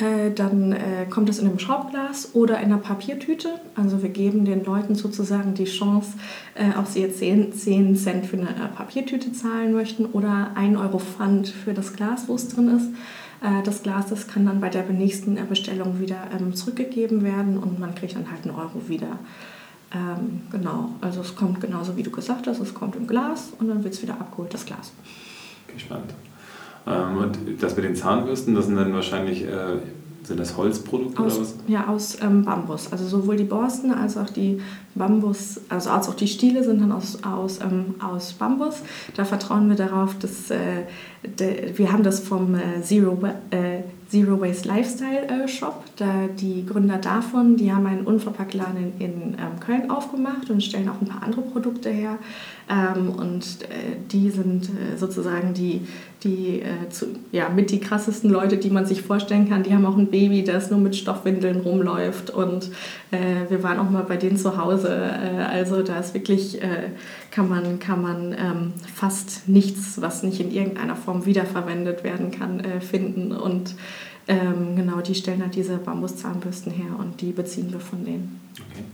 äh, 0.00 0.30
dann 0.30 0.72
äh, 0.72 1.04
kommt 1.10 1.28
es 1.28 1.38
in 1.38 1.46
einem 1.46 1.58
Schraubglas 1.58 2.30
oder 2.32 2.58
in 2.58 2.66
einer 2.66 2.78
Papiertüte. 2.78 3.60
Also 3.76 4.02
wir 4.02 4.08
geben 4.08 4.46
den 4.46 4.64
Leuten 4.64 4.94
sozusagen 4.94 5.52
die 5.52 5.66
Chance, 5.66 6.12
äh, 6.54 6.78
ob 6.78 6.86
sie 6.86 7.02
jetzt 7.02 7.18
10, 7.18 7.52
10 7.52 7.96
Cent 7.96 8.26
für 8.26 8.38
eine 8.38 8.48
äh, 8.48 8.68
Papiertüte 8.74 9.32
zahlen 9.32 9.74
möchten 9.74 10.06
oder 10.06 10.52
1 10.54 10.78
Euro 10.78 10.98
Pfand 10.98 11.48
für 11.48 11.74
das 11.74 11.92
Glas, 11.92 12.28
wo 12.28 12.34
es 12.34 12.48
drin 12.48 12.78
ist. 12.78 12.86
Äh, 13.46 13.62
das 13.64 13.82
Glas 13.82 14.06
das 14.06 14.26
kann 14.26 14.46
dann 14.46 14.62
bei 14.62 14.70
der 14.70 14.84
nächsten 14.84 15.36
äh, 15.36 15.44
Bestellung 15.46 16.00
wieder 16.00 16.28
ähm, 16.38 16.54
zurückgegeben 16.54 17.22
werden 17.24 17.58
und 17.58 17.78
man 17.78 17.94
kriegt 17.94 18.16
dann 18.16 18.30
halt 18.30 18.46
einen 18.46 18.56
Euro 18.56 18.88
wieder. 18.88 19.18
Ähm, 19.94 20.40
genau, 20.50 20.92
also 21.02 21.20
es 21.20 21.36
kommt 21.36 21.60
genauso 21.60 21.98
wie 21.98 22.02
du 22.02 22.10
gesagt 22.10 22.46
hast, 22.46 22.58
es 22.60 22.72
kommt 22.72 22.96
im 22.96 23.06
Glas 23.06 23.52
und 23.58 23.68
dann 23.68 23.84
wird 23.84 23.92
es 23.92 24.00
wieder 24.00 24.14
abgeholt, 24.14 24.54
das 24.54 24.64
Glas. 24.64 24.92
Gespannt. 25.74 26.14
Ähm, 26.86 27.16
und 27.16 27.38
das 27.60 27.76
mit 27.76 27.84
den 27.84 27.96
Zahnbürsten, 27.96 28.54
das 28.54 28.66
sind 28.66 28.76
dann 28.76 28.92
wahrscheinlich, 28.92 29.44
äh, 29.44 29.78
sind 30.24 30.38
das 30.38 30.56
Holzprodukte 30.56 31.20
aus, 31.22 31.34
oder 31.34 31.42
was? 31.42 31.54
Ja, 31.66 31.86
aus 31.88 32.16
ähm, 32.20 32.44
Bambus. 32.44 32.92
Also 32.92 33.06
sowohl 33.06 33.36
die 33.36 33.44
Borsten 33.44 33.92
als 33.92 34.16
auch 34.16 34.30
die 34.30 34.60
Bambus, 34.94 35.60
also 35.68 35.90
als 35.90 36.08
auch 36.08 36.14
die 36.14 36.28
Stiele 36.28 36.64
sind 36.64 36.80
dann 36.80 36.92
aus, 36.92 37.18
aus, 37.24 37.60
ähm, 37.60 37.94
aus 38.00 38.32
Bambus. 38.34 38.82
Da 39.16 39.24
vertrauen 39.24 39.68
wir 39.68 39.76
darauf, 39.76 40.18
dass 40.18 40.50
äh, 40.50 40.84
de, 41.38 41.76
wir 41.76 41.92
haben 41.92 42.02
das 42.02 42.20
vom 42.20 42.54
äh, 42.54 42.82
Zero, 42.82 43.18
äh, 43.50 43.82
Zero 44.12 44.38
Waste 44.38 44.68
Lifestyle 44.68 45.26
äh, 45.26 45.48
Shop. 45.48 45.84
Da 45.96 46.28
die 46.28 46.66
Gründer 46.66 46.98
davon, 46.98 47.56
die 47.56 47.72
haben 47.72 47.86
einen 47.86 48.04
Unverpacktladen 48.04 48.92
in, 48.98 49.36
ähm, 49.38 49.58
Köln 49.58 49.90
aufgemacht 49.90 50.50
und 50.50 50.62
stellen 50.62 50.90
auch 50.90 51.00
ein 51.00 51.08
paar 51.08 51.22
andere 51.22 51.40
Produkte 51.40 51.88
her. 51.88 52.18
Ähm, 52.68 53.08
und 53.08 53.62
äh, 53.62 53.96
die 54.10 54.28
sind 54.28 54.68
äh, 54.68 54.98
sozusagen 54.98 55.54
die, 55.54 55.86
die 56.24 56.62
äh, 56.62 56.88
zu, 56.90 57.06
ja, 57.32 57.48
mit 57.48 57.70
die 57.70 57.80
krassesten 57.80 58.30
Leute, 58.30 58.56
die 58.56 58.70
man 58.70 58.86
sich 58.86 59.02
vorstellen 59.02 59.48
kann. 59.48 59.62
Die 59.62 59.74
haben 59.74 59.86
auch 59.86 59.96
ein 59.96 60.08
Baby, 60.08 60.44
das 60.44 60.70
nur 60.70 60.80
mit 60.80 60.96
Stoffwindeln 60.96 61.60
rumläuft. 61.60 62.30
Und 62.30 62.70
äh, 63.10 63.50
wir 63.50 63.62
waren 63.62 63.78
auch 63.78 63.90
mal 63.90 64.04
bei 64.04 64.16
denen 64.16 64.36
zu 64.36 64.56
Hause. 64.56 64.88
Äh, 64.88 65.42
also 65.42 65.82
da 65.82 65.98
ist 65.98 66.14
wirklich, 66.14 66.60
kann 67.30 67.48
man, 67.48 67.78
kann 67.78 68.02
man 68.02 68.32
ähm, 68.32 68.72
fast 68.94 69.48
nichts, 69.48 70.00
was 70.00 70.22
nicht 70.22 70.40
in 70.40 70.50
irgendeiner 70.50 70.96
Form 70.96 71.26
wiederverwendet 71.26 72.04
werden 72.04 72.30
kann, 72.30 72.62
finden. 72.80 73.32
Und 73.32 73.74
ähm, 74.28 74.76
genau, 74.76 75.00
die 75.00 75.14
stellen 75.14 75.42
halt 75.42 75.54
diese 75.54 75.78
Bambuszahnbürsten 75.78 76.72
her 76.72 76.98
und 76.98 77.20
die 77.20 77.32
beziehen 77.32 77.72
wir 77.72 77.80
von 77.80 78.04
denen. 78.04 78.40
Okay. 78.54 78.84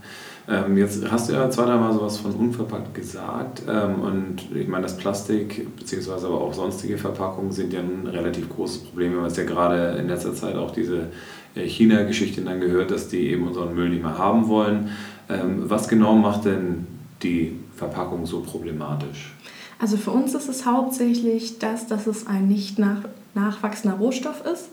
Ähm, 0.48 0.78
jetzt 0.78 1.10
hast 1.10 1.28
du 1.28 1.34
ja 1.34 1.50
zwei, 1.50 1.66
dreimal 1.66 1.92
sowas 1.92 2.16
von 2.16 2.32
unverpackt 2.32 2.94
gesagt. 2.94 3.62
Ähm, 3.68 4.00
und 4.00 4.56
ich 4.56 4.66
meine, 4.66 4.84
das 4.84 4.96
Plastik 4.96 5.76
beziehungsweise 5.76 6.26
aber 6.26 6.40
auch 6.40 6.54
sonstige 6.54 6.96
Verpackungen 6.96 7.52
sind 7.52 7.72
ja 7.72 7.80
ein 7.80 8.06
relativ 8.06 8.48
großes 8.48 8.84
Problem. 8.84 9.12
Wir 9.12 9.18
haben 9.18 9.26
jetzt 9.26 9.36
ja 9.36 9.44
gerade 9.44 9.98
in 9.98 10.08
letzter 10.08 10.34
Zeit 10.34 10.56
auch 10.56 10.70
diese 10.70 11.08
äh, 11.54 11.66
China-Geschichte 11.66 12.40
dann 12.40 12.60
gehört, 12.60 12.90
dass 12.90 13.08
die 13.08 13.28
eben 13.28 13.46
unseren 13.46 13.74
Müll 13.74 13.90
nicht 13.90 14.02
mehr 14.02 14.16
haben 14.16 14.48
wollen. 14.48 14.88
Ähm, 15.28 15.64
was 15.68 15.86
genau 15.86 16.14
macht 16.14 16.46
denn 16.46 16.86
die 17.22 17.58
Verpackung 17.76 18.24
so 18.24 18.40
problematisch? 18.40 19.34
Also 19.78 19.98
für 19.98 20.12
uns 20.12 20.34
ist 20.34 20.48
es 20.48 20.64
hauptsächlich 20.64 21.58
das, 21.58 21.86
dass 21.86 22.06
es 22.06 22.26
ein 22.26 22.48
nicht 22.48 22.78
nach, 22.78 23.02
nachwachsender 23.34 23.98
Rohstoff 23.98 24.42
ist 24.46 24.70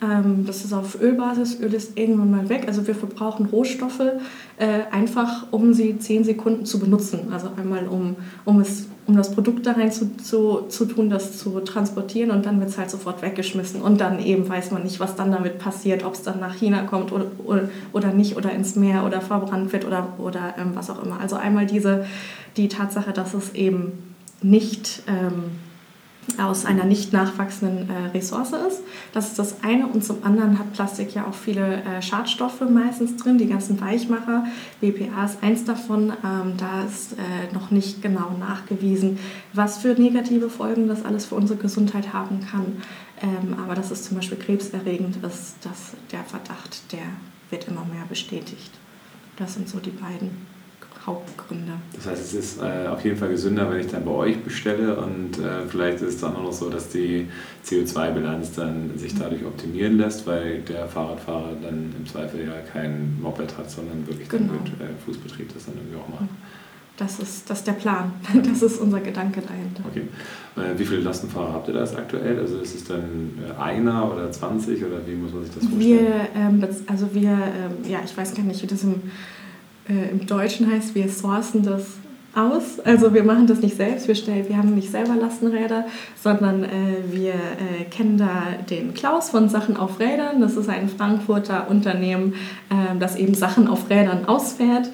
das 0.00 0.64
ist 0.64 0.72
auf 0.72 0.98
Ölbasis. 0.98 1.60
Öl 1.60 1.74
ist 1.74 1.98
irgendwann 1.98 2.30
mal 2.30 2.48
weg. 2.48 2.64
Also 2.66 2.86
wir 2.86 2.94
verbrauchen 2.94 3.46
Rohstoffe 3.46 4.00
äh, 4.56 4.66
einfach, 4.90 5.46
um 5.50 5.74
sie 5.74 5.98
zehn 5.98 6.24
Sekunden 6.24 6.64
zu 6.64 6.78
benutzen. 6.78 7.30
Also 7.30 7.50
einmal, 7.54 7.86
um, 7.86 8.16
um, 8.46 8.60
es, 8.60 8.86
um 9.06 9.14
das 9.14 9.30
Produkt 9.30 9.66
da 9.66 9.72
rein 9.72 9.92
zu, 9.92 10.16
zu, 10.16 10.62
zu 10.68 10.86
tun, 10.86 11.10
das 11.10 11.36
zu 11.36 11.60
transportieren 11.60 12.30
und 12.30 12.46
dann 12.46 12.60
wird 12.60 12.70
es 12.70 12.78
halt 12.78 12.88
sofort 12.88 13.20
weggeschmissen. 13.20 13.82
Und 13.82 14.00
dann 14.00 14.20
eben 14.20 14.48
weiß 14.48 14.70
man 14.70 14.84
nicht, 14.84 15.00
was 15.00 15.16
dann 15.16 15.32
damit 15.32 15.58
passiert, 15.58 16.02
ob 16.02 16.14
es 16.14 16.22
dann 16.22 16.40
nach 16.40 16.54
China 16.54 16.84
kommt 16.84 17.12
oder, 17.12 17.26
oder, 17.44 17.68
oder 17.92 18.12
nicht 18.12 18.38
oder 18.38 18.52
ins 18.52 18.76
Meer 18.76 19.04
oder 19.04 19.20
verbrannt 19.20 19.70
wird 19.74 19.84
oder, 19.84 20.14
oder 20.16 20.54
ähm, 20.58 20.70
was 20.72 20.88
auch 20.88 21.02
immer. 21.04 21.20
Also 21.20 21.36
einmal 21.36 21.66
diese, 21.66 22.06
die 22.56 22.68
Tatsache, 22.68 23.12
dass 23.12 23.34
es 23.34 23.54
eben 23.54 24.14
nicht... 24.40 25.02
Ähm, 25.06 25.69
aus 26.38 26.64
einer 26.64 26.84
nicht 26.84 27.12
nachwachsenden 27.12 27.88
äh, 27.88 28.08
Ressource 28.08 28.52
ist. 28.52 28.82
Das 29.12 29.28
ist 29.28 29.38
das 29.38 29.62
eine. 29.62 29.86
Und 29.86 30.04
zum 30.04 30.22
anderen 30.24 30.58
hat 30.58 30.72
Plastik 30.72 31.14
ja 31.14 31.26
auch 31.26 31.34
viele 31.34 31.82
äh, 31.82 32.02
Schadstoffe 32.02 32.60
meistens 32.60 33.16
drin, 33.16 33.38
die 33.38 33.46
ganzen 33.46 33.80
Weichmacher. 33.80 34.44
BPA 34.80 35.24
ist 35.24 35.42
eins 35.42 35.64
davon. 35.64 36.12
Ähm, 36.24 36.54
da 36.56 36.84
ist 36.84 37.12
äh, 37.12 37.52
noch 37.52 37.70
nicht 37.70 38.02
genau 38.02 38.36
nachgewiesen, 38.38 39.18
was 39.52 39.78
für 39.78 39.94
negative 39.94 40.50
Folgen 40.50 40.88
das 40.88 41.04
alles 41.04 41.26
für 41.26 41.34
unsere 41.34 41.58
Gesundheit 41.58 42.12
haben 42.12 42.40
kann. 42.40 42.82
Ähm, 43.22 43.56
aber 43.62 43.74
dass 43.74 43.90
es 43.90 44.04
zum 44.04 44.16
Beispiel 44.16 44.38
krebserregend 44.38 45.16
ist, 45.24 45.56
dass 45.62 45.92
der 46.12 46.24
Verdacht, 46.24 46.92
der 46.92 47.02
wird 47.50 47.68
immer 47.68 47.84
mehr 47.84 48.04
bestätigt. 48.08 48.70
Das 49.36 49.54
sind 49.54 49.68
so 49.68 49.78
die 49.78 49.90
beiden 49.90 50.49
Hauptgründe. 51.06 51.72
Das 51.94 52.06
heißt, 52.06 52.22
es 52.22 52.34
ist 52.34 52.62
äh, 52.62 52.86
auf 52.88 53.02
jeden 53.04 53.16
Fall 53.16 53.30
gesünder, 53.30 53.70
wenn 53.70 53.80
ich 53.80 53.86
dann 53.86 54.04
bei 54.04 54.10
euch 54.10 54.42
bestelle 54.42 54.96
und 54.96 55.38
äh, 55.38 55.66
vielleicht 55.66 56.02
ist 56.02 56.14
es 56.14 56.20
dann 56.20 56.36
auch 56.36 56.42
noch 56.42 56.52
so, 56.52 56.68
dass 56.68 56.88
die 56.90 57.26
CO2-Bilanz 57.64 58.52
dann 58.52 58.98
sich 58.98 59.14
dadurch 59.18 59.44
optimieren 59.44 59.96
lässt, 59.96 60.26
weil 60.26 60.60
der 60.60 60.86
Fahrradfahrer 60.86 61.52
dann 61.62 61.94
im 61.98 62.06
Zweifel 62.06 62.46
ja 62.46 62.52
kein 62.72 63.18
Moped 63.20 63.56
hat, 63.56 63.70
sondern 63.70 64.06
wirklich 64.06 64.28
genau. 64.28 64.52
den 64.52 64.86
äh, 64.86 64.90
Fußbetrieb 65.06 65.52
das 65.54 65.66
dann 65.66 65.76
irgendwie 65.76 65.96
auch 65.96 66.08
macht. 66.08 66.28
Das 66.98 67.18
ist, 67.18 67.48
das 67.48 67.60
ist 67.60 67.66
der 67.66 67.72
Plan. 67.72 68.12
Das 68.42 68.60
ist 68.60 68.78
unser 68.78 69.00
Gedanke 69.00 69.40
dahinter. 69.40 69.82
Okay. 69.88 70.02
Äh, 70.56 70.78
wie 70.78 70.84
viele 70.84 71.00
Lastenfahrer 71.00 71.54
habt 71.54 71.68
ihr 71.68 71.74
da 71.74 71.82
aktuell? 71.82 72.38
Also 72.38 72.58
ist 72.58 72.74
es 72.74 72.84
dann 72.84 73.38
äh, 73.48 73.58
einer 73.58 74.12
oder 74.12 74.30
20 74.30 74.84
oder 74.84 74.98
wie 75.06 75.14
muss 75.14 75.32
man 75.32 75.44
sich 75.44 75.54
das 75.54 75.64
vorstellen? 75.64 75.80
Wir, 75.80 76.28
ähm, 76.34 76.64
also 76.86 77.14
wir, 77.14 77.30
ähm, 77.30 77.90
ja, 77.90 78.00
ich 78.04 78.14
weiß 78.14 78.34
gar 78.34 78.42
nicht, 78.42 78.62
wie 78.62 78.66
das 78.66 78.82
im 78.82 79.00
äh, 79.90 80.10
im 80.10 80.26
Deutschen 80.26 80.70
heißt, 80.70 80.94
wir 80.94 81.08
sourcen 81.08 81.62
das 81.62 81.82
aus. 82.34 82.78
Also 82.84 83.12
wir 83.12 83.24
machen 83.24 83.46
das 83.46 83.60
nicht 83.60 83.76
selbst, 83.76 84.06
wir, 84.06 84.14
stellen, 84.14 84.48
wir 84.48 84.56
haben 84.56 84.74
nicht 84.74 84.90
selber 84.90 85.16
Lastenräder, 85.16 85.86
sondern 86.22 86.64
äh, 86.64 86.68
wir 87.10 87.34
äh, 87.34 87.84
kennen 87.90 88.18
da 88.18 88.42
den 88.68 88.94
Klaus 88.94 89.30
von 89.30 89.48
Sachen 89.48 89.76
auf 89.76 89.98
Rädern. 89.98 90.40
Das 90.40 90.56
ist 90.56 90.68
ein 90.68 90.88
Frankfurter 90.88 91.68
Unternehmen, 91.68 92.34
äh, 92.70 92.98
das 92.98 93.16
eben 93.16 93.34
Sachen 93.34 93.66
auf 93.66 93.90
Rädern 93.90 94.26
ausfährt. 94.26 94.90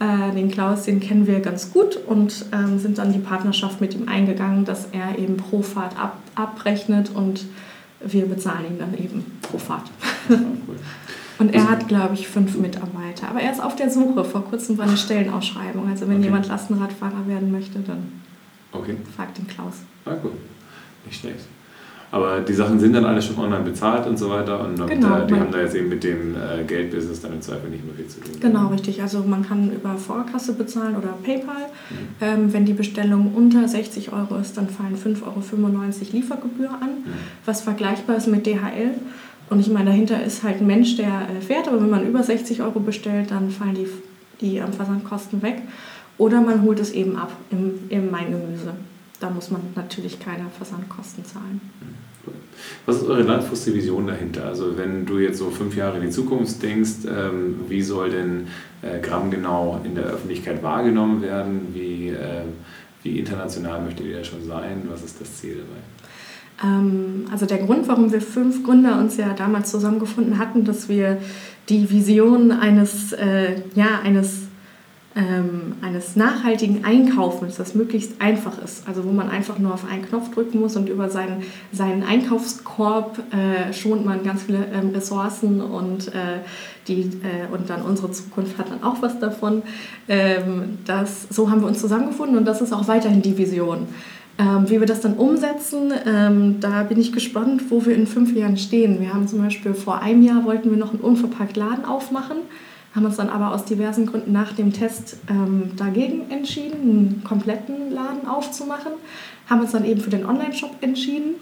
Äh, 0.00 0.34
den 0.34 0.50
Klaus, 0.50 0.84
den 0.84 0.98
kennen 0.98 1.26
wir 1.26 1.40
ganz 1.40 1.72
gut 1.72 1.96
und 1.96 2.46
ähm, 2.52 2.78
sind 2.78 2.98
dann 2.98 3.12
die 3.12 3.18
Partnerschaft 3.18 3.80
mit 3.80 3.94
ihm 3.94 4.08
eingegangen, 4.08 4.64
dass 4.64 4.88
er 4.92 5.18
eben 5.18 5.36
pro 5.36 5.62
Fahrt 5.62 5.96
ab, 5.98 6.18
abrechnet 6.34 7.10
und 7.14 7.44
wir 8.00 8.26
bezahlen 8.26 8.64
ihn 8.66 8.78
dann 8.78 8.94
eben 8.94 9.26
pro 9.42 9.58
Fahrt. 9.58 9.90
Ja, 10.28 10.36
cool. 10.66 10.76
Und 11.40 11.54
er 11.54 11.70
hat, 11.70 11.88
glaube 11.88 12.12
ich, 12.14 12.28
fünf 12.28 12.58
Mitarbeiter. 12.58 13.28
Aber 13.30 13.40
er 13.40 13.50
ist 13.50 13.62
auf 13.62 13.74
der 13.74 13.90
Suche. 13.90 14.24
Vor 14.24 14.44
kurzem 14.44 14.76
war 14.76 14.86
eine 14.86 14.98
Stellenausschreibung. 14.98 15.88
Also 15.88 16.06
wenn 16.06 16.16
okay. 16.16 16.24
jemand 16.24 16.48
Lastenradfahrer 16.48 17.26
werden 17.26 17.50
möchte, 17.50 17.78
dann 17.78 18.12
okay. 18.72 18.96
fragt 19.16 19.38
den 19.38 19.48
Klaus. 19.48 19.76
Ah, 20.04 20.14
gut. 20.14 20.32
Nicht 21.06 21.18
schlecht. 21.18 21.46
Aber 22.12 22.40
die 22.40 22.52
Sachen 22.52 22.80
sind 22.80 22.92
dann 22.92 23.04
alle 23.04 23.22
schon 23.22 23.38
online 23.38 23.62
bezahlt 23.62 24.06
und 24.06 24.18
so 24.18 24.28
weiter. 24.28 24.64
Und 24.64 24.84
genau, 24.86 25.20
die 25.20 25.34
haben 25.34 25.52
da 25.52 25.60
jetzt 25.60 25.76
eben 25.76 25.88
mit 25.88 26.02
dem 26.02 26.34
äh, 26.34 26.64
Geldbusiness 26.64 27.22
dann 27.22 27.34
im 27.34 27.40
Zweifel 27.40 27.70
nicht 27.70 27.86
mehr 27.86 27.94
viel 27.94 28.08
zu 28.08 28.20
tun. 28.20 28.32
Genau, 28.40 28.66
richtig. 28.66 29.00
Also 29.00 29.22
man 29.22 29.46
kann 29.46 29.70
über 29.72 29.96
Vorkasse 29.96 30.54
bezahlen 30.54 30.96
oder 30.96 31.14
PayPal. 31.22 31.54
Mhm. 31.54 31.96
Ähm, 32.20 32.52
wenn 32.52 32.64
die 32.66 32.72
Bestellung 32.72 33.32
unter 33.34 33.66
60 33.66 34.12
Euro 34.12 34.36
ist, 34.36 34.56
dann 34.56 34.68
fallen 34.68 34.96
5,95 34.96 35.22
Euro 35.24 35.40
Liefergebühr 36.12 36.70
an, 36.70 36.90
mhm. 37.04 37.12
was 37.46 37.62
vergleichbar 37.62 38.16
ist 38.16 38.26
mit 38.26 38.44
DHL. 38.44 38.94
Und 39.50 39.58
ich 39.58 39.68
meine, 39.68 39.90
dahinter 39.90 40.22
ist 40.22 40.44
halt 40.44 40.60
ein 40.60 40.66
Mensch, 40.66 40.96
der 40.96 41.28
äh, 41.28 41.40
fährt, 41.40 41.68
aber 41.68 41.80
wenn 41.82 41.90
man 41.90 42.06
über 42.06 42.22
60 42.22 42.62
Euro 42.62 42.80
bestellt, 42.80 43.32
dann 43.32 43.50
fallen 43.50 43.74
die, 43.74 43.88
die 44.40 44.60
Versandkosten 44.60 45.42
weg. 45.42 45.62
Oder 46.18 46.40
man 46.40 46.62
holt 46.62 46.78
es 46.78 46.92
eben 46.92 47.16
ab 47.16 47.32
im, 47.50 47.74
im 47.88 48.10
Gemüse. 48.12 48.74
Da 49.18 49.28
muss 49.28 49.50
man 49.50 49.60
natürlich 49.74 50.20
keine 50.20 50.46
Versandkosten 50.56 51.24
zahlen. 51.24 51.60
Was 52.86 52.96
ist 52.96 53.08
eure 53.08 53.22
langfristige 53.22 53.78
Vision 53.78 54.06
dahinter? 54.06 54.46
Also 54.46 54.76
wenn 54.76 55.04
du 55.04 55.18
jetzt 55.18 55.38
so 55.38 55.50
fünf 55.50 55.74
Jahre 55.76 55.96
in 55.96 56.04
die 56.04 56.10
Zukunft 56.10 56.62
denkst, 56.62 57.06
ähm, 57.08 57.60
wie 57.68 57.82
soll 57.82 58.10
denn 58.10 58.46
äh, 58.82 59.00
Gramm 59.00 59.30
genau 59.30 59.80
in 59.84 59.94
der 59.94 60.04
Öffentlichkeit 60.04 60.62
wahrgenommen 60.62 61.22
werden? 61.22 61.68
Wie, 61.72 62.08
äh, 62.08 62.42
wie 63.02 63.18
international 63.18 63.82
möchtet 63.82 64.06
ihr 64.06 64.22
schon 64.22 64.44
sein? 64.44 64.82
Was 64.88 65.02
ist 65.02 65.20
das 65.20 65.38
Ziel 65.38 65.56
dabei? 65.56 65.80
Ähm, 66.62 67.26
also 67.30 67.46
der 67.46 67.58
Grund, 67.58 67.88
warum 67.88 68.12
wir 68.12 68.20
fünf 68.20 68.64
Gründer 68.64 68.98
uns 68.98 69.16
ja 69.16 69.32
damals 69.34 69.70
zusammengefunden 69.70 70.38
hatten, 70.38 70.64
dass 70.64 70.88
wir 70.88 71.18
die 71.68 71.90
Vision 71.90 72.52
eines, 72.52 73.12
äh, 73.12 73.62
ja, 73.74 74.00
eines, 74.04 74.42
ähm, 75.16 75.74
eines 75.82 76.16
nachhaltigen 76.16 76.84
Einkaufens, 76.84 77.56
das 77.56 77.74
möglichst 77.74 78.20
einfach 78.20 78.62
ist, 78.62 78.86
also 78.86 79.04
wo 79.04 79.10
man 79.10 79.28
einfach 79.28 79.58
nur 79.58 79.74
auf 79.74 79.84
einen 79.90 80.04
Knopf 80.04 80.30
drücken 80.32 80.60
muss 80.60 80.76
und 80.76 80.88
über 80.88 81.08
seinen, 81.08 81.42
seinen 81.72 82.02
Einkaufskorb 82.02 83.18
äh, 83.32 83.72
schont 83.72 84.04
man 84.04 84.22
ganz 84.22 84.42
viele 84.42 84.66
ähm, 84.72 84.90
Ressourcen 84.90 85.60
und, 85.60 86.08
äh, 86.08 86.40
die, 86.86 87.00
äh, 87.00 87.52
und 87.52 87.70
dann 87.70 87.82
unsere 87.82 88.10
Zukunft 88.12 88.58
hat 88.58 88.70
dann 88.70 88.82
auch 88.82 89.02
was 89.02 89.18
davon. 89.18 89.62
Ähm, 90.08 90.78
das, 90.86 91.26
so 91.30 91.50
haben 91.50 91.60
wir 91.60 91.68
uns 91.68 91.80
zusammengefunden 91.80 92.36
und 92.36 92.44
das 92.44 92.60
ist 92.60 92.72
auch 92.72 92.86
weiterhin 92.86 93.22
die 93.22 93.36
Vision. 93.36 93.88
Ähm, 94.40 94.70
wie 94.70 94.80
wir 94.80 94.86
das 94.86 95.02
dann 95.02 95.14
umsetzen, 95.18 95.92
ähm, 96.06 96.60
da 96.60 96.82
bin 96.84 96.98
ich 96.98 97.12
gespannt, 97.12 97.64
wo 97.68 97.84
wir 97.84 97.94
in 97.94 98.06
fünf 98.06 98.34
Jahren 98.34 98.56
stehen. 98.56 98.98
Wir 98.98 99.12
haben 99.12 99.28
zum 99.28 99.42
Beispiel 99.42 99.74
vor 99.74 100.00
einem 100.00 100.22
Jahr 100.22 100.44
wollten 100.44 100.70
wir 100.70 100.78
noch 100.78 100.92
einen 100.92 101.00
unverpackt 101.00 101.58
Laden 101.58 101.84
aufmachen, 101.84 102.38
haben 102.94 103.04
uns 103.04 103.16
dann 103.16 103.28
aber 103.28 103.52
aus 103.52 103.66
diversen 103.66 104.06
Gründen 104.06 104.32
nach 104.32 104.52
dem 104.52 104.72
Test 104.72 105.18
ähm, 105.28 105.72
dagegen 105.76 106.30
entschieden, 106.30 106.80
einen 106.80 107.22
kompletten 107.22 107.90
Laden 107.90 108.26
aufzumachen, 108.26 108.92
haben 109.46 109.60
uns 109.60 109.72
dann 109.72 109.84
eben 109.84 110.00
für 110.00 110.10
den 110.10 110.24
Online-Shop 110.24 110.76
entschieden. 110.80 111.34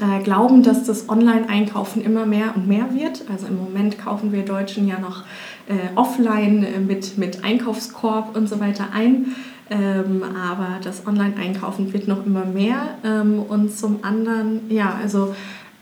Äh, 0.00 0.22
glauben, 0.22 0.62
dass 0.62 0.84
das 0.84 1.08
Online-Einkaufen 1.08 2.02
immer 2.02 2.24
mehr 2.24 2.54
und 2.54 2.68
mehr 2.68 2.94
wird. 2.94 3.24
Also 3.32 3.46
im 3.46 3.56
Moment 3.56 3.98
kaufen 3.98 4.30
wir 4.30 4.44
Deutschen 4.44 4.86
ja 4.86 5.00
noch 5.00 5.24
äh, 5.66 5.96
offline 5.96 6.62
äh, 6.62 6.78
mit, 6.78 7.18
mit 7.18 7.42
Einkaufskorb 7.42 8.36
und 8.36 8.48
so 8.48 8.60
weiter 8.60 8.88
ein. 8.92 9.34
Ähm, 9.70 10.24
aber 10.24 10.80
das 10.82 11.06
Online-Einkaufen 11.06 11.92
wird 11.92 12.08
noch 12.08 12.26
immer 12.26 12.44
mehr. 12.44 12.98
Ähm, 13.04 13.38
und 13.38 13.72
zum 13.72 14.02
anderen, 14.02 14.68
ja, 14.68 14.98
also 15.00 15.32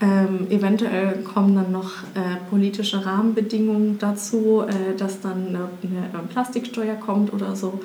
ähm, 0.01 0.47
eventuell 0.51 1.23
kommen 1.23 1.57
dann 1.57 1.73
noch 1.73 2.03
äh, 2.15 2.37
politische 2.51 3.05
Rahmenbedingungen 3.05 3.99
dazu, 3.99 4.63
äh, 4.63 4.95
dass 4.97 5.21
dann 5.21 5.49
eine, 5.49 5.69
eine, 5.83 6.23
Plastiksteuer 6.29 6.97
kommt 6.97 7.33
oder 7.33 7.57
so. 7.57 7.81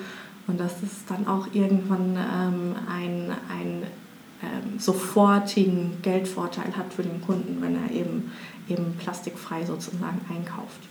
Und 0.46 0.60
dass 0.60 0.82
es 0.82 1.06
dann 1.08 1.26
auch 1.26 1.48
irgendwann 1.54 2.16
ähm, 2.16 2.74
ein, 2.86 3.30
ein 3.48 3.82
ähm, 4.42 4.78
sofortigen 4.78 6.02
Geldvorteil 6.02 6.76
hat 6.76 6.92
für 6.92 7.02
den 7.02 7.22
Kunden, 7.22 7.62
wenn 7.62 7.76
er 7.76 7.90
eben, 7.90 8.30
eben 8.68 8.94
plastikfrei 8.98 9.64
sozusagen 9.64 10.20
einkauft. 10.28 10.82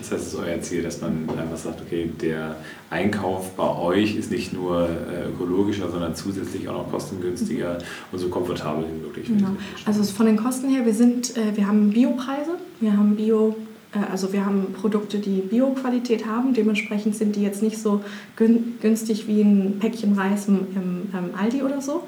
Das 0.00 0.10
heißt, 0.10 0.26
es 0.26 0.32
ist 0.34 0.38
euer 0.38 0.60
Ziel, 0.60 0.82
dass 0.82 1.00
man 1.00 1.28
einfach 1.38 1.56
sagt, 1.56 1.80
okay, 1.82 2.10
der 2.20 2.56
Einkauf 2.90 3.50
bei 3.54 3.76
euch 3.76 4.16
ist 4.16 4.30
nicht 4.30 4.52
nur 4.52 4.88
äh, 4.88 5.28
ökologischer, 5.28 5.90
sondern 5.90 6.14
zusätzlich 6.14 6.68
auch 6.68 6.84
noch 6.84 6.90
kostengünstiger 6.90 7.78
und 8.10 8.18
so 8.18 8.28
komfortabel 8.28 8.84
wie 8.92 9.06
möglich. 9.06 9.26
Genau. 9.26 9.56
Also 9.84 10.02
von 10.04 10.26
den 10.26 10.36
Kosten 10.36 10.68
her, 10.70 10.84
wir 10.84 10.94
sind, 10.94 11.36
äh, 11.36 11.56
wir 11.56 11.66
haben 11.66 11.90
Biopreise, 11.90 12.56
wir 12.80 12.96
haben 12.96 13.14
Bio 13.16 13.54
äh, 13.92 13.98
also 14.10 14.32
wir 14.32 14.44
haben 14.44 14.72
Produkte, 14.72 15.18
die 15.18 15.40
Bio-Qualität 15.40 16.26
haben. 16.26 16.54
Dementsprechend 16.54 17.14
sind 17.14 17.36
die 17.36 17.42
jetzt 17.42 17.62
nicht 17.62 17.78
so 17.78 18.02
günstig 18.36 19.28
wie 19.28 19.42
ein 19.42 19.78
Päckchen 19.78 20.14
Reis 20.14 20.48
im, 20.48 20.66
im 20.74 21.34
Aldi 21.38 21.62
oder 21.62 21.80
so. 21.80 22.04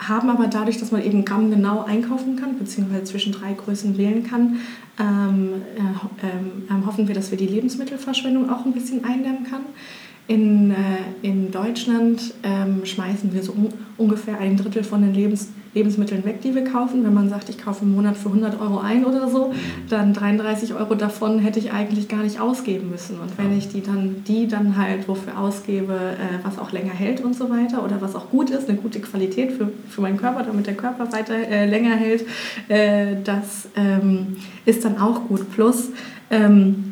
Haben 0.00 0.30
aber 0.30 0.46
dadurch, 0.46 0.78
dass 0.78 0.92
man 0.92 1.04
eben 1.04 1.26
Gramm 1.26 1.50
genau 1.50 1.84
einkaufen 1.84 2.34
kann, 2.36 2.58
beziehungsweise 2.58 3.04
zwischen 3.04 3.32
drei 3.32 3.52
Größen 3.52 3.98
wählen 3.98 4.24
kann, 4.24 4.56
ähm, 4.98 5.50
äh, 5.76 6.72
äh, 6.72 6.86
hoffen 6.86 7.06
wir, 7.06 7.14
dass 7.14 7.30
wir 7.30 7.36
die 7.36 7.46
Lebensmittelverschwendung 7.46 8.48
auch 8.48 8.64
ein 8.64 8.72
bisschen 8.72 9.04
eindämmen 9.04 9.44
kann. 9.44 9.60
In, 10.26 10.70
äh, 10.70 10.74
in 11.20 11.50
Deutschland 11.50 12.32
ähm, 12.42 12.86
schmeißen 12.86 13.34
wir 13.34 13.42
so 13.42 13.52
un 13.52 13.68
ungefähr 13.98 14.38
ein 14.38 14.56
Drittel 14.56 14.84
von 14.84 15.02
den 15.02 15.12
Lebens 15.12 15.48
Lebensmitteln 15.72 16.24
weg, 16.24 16.40
die 16.42 16.54
wir 16.54 16.64
kaufen. 16.64 17.04
Wenn 17.04 17.14
man 17.14 17.28
sagt, 17.28 17.48
ich 17.48 17.58
kaufe 17.58 17.84
im 17.84 17.94
Monat 17.94 18.16
für 18.16 18.28
100 18.28 18.60
Euro 18.60 18.78
ein 18.78 19.04
oder 19.04 19.28
so, 19.28 19.48
mhm. 19.48 19.52
dann 19.88 20.12
33 20.12 20.74
Euro 20.74 20.94
davon 20.94 21.38
hätte 21.38 21.58
ich 21.58 21.72
eigentlich 21.72 22.08
gar 22.08 22.22
nicht 22.22 22.40
ausgeben 22.40 22.90
müssen. 22.90 23.20
Und 23.20 23.38
wenn 23.38 23.56
ich 23.56 23.68
die 23.68 23.80
dann, 23.80 24.24
die 24.26 24.48
dann 24.48 24.76
halt 24.76 25.06
wofür 25.06 25.38
ausgebe, 25.38 25.94
äh, 25.94 26.44
was 26.44 26.58
auch 26.58 26.72
länger 26.72 26.92
hält 26.92 27.20
und 27.20 27.36
so 27.36 27.50
weiter 27.50 27.84
oder 27.84 28.00
was 28.00 28.16
auch 28.16 28.30
gut 28.30 28.50
ist, 28.50 28.68
eine 28.68 28.78
gute 28.78 29.00
Qualität 29.00 29.52
für, 29.52 29.70
für 29.88 30.00
meinen 30.00 30.16
Körper, 30.16 30.42
damit 30.42 30.66
der 30.66 30.74
Körper 30.74 31.12
weiter 31.12 31.34
äh, 31.34 31.66
länger 31.66 31.94
hält, 31.94 32.26
äh, 32.68 33.16
das 33.22 33.68
ähm, 33.76 34.36
ist 34.64 34.84
dann 34.84 34.98
auch 34.98 35.28
gut. 35.28 35.52
Plus, 35.52 35.90
ähm, 36.30 36.89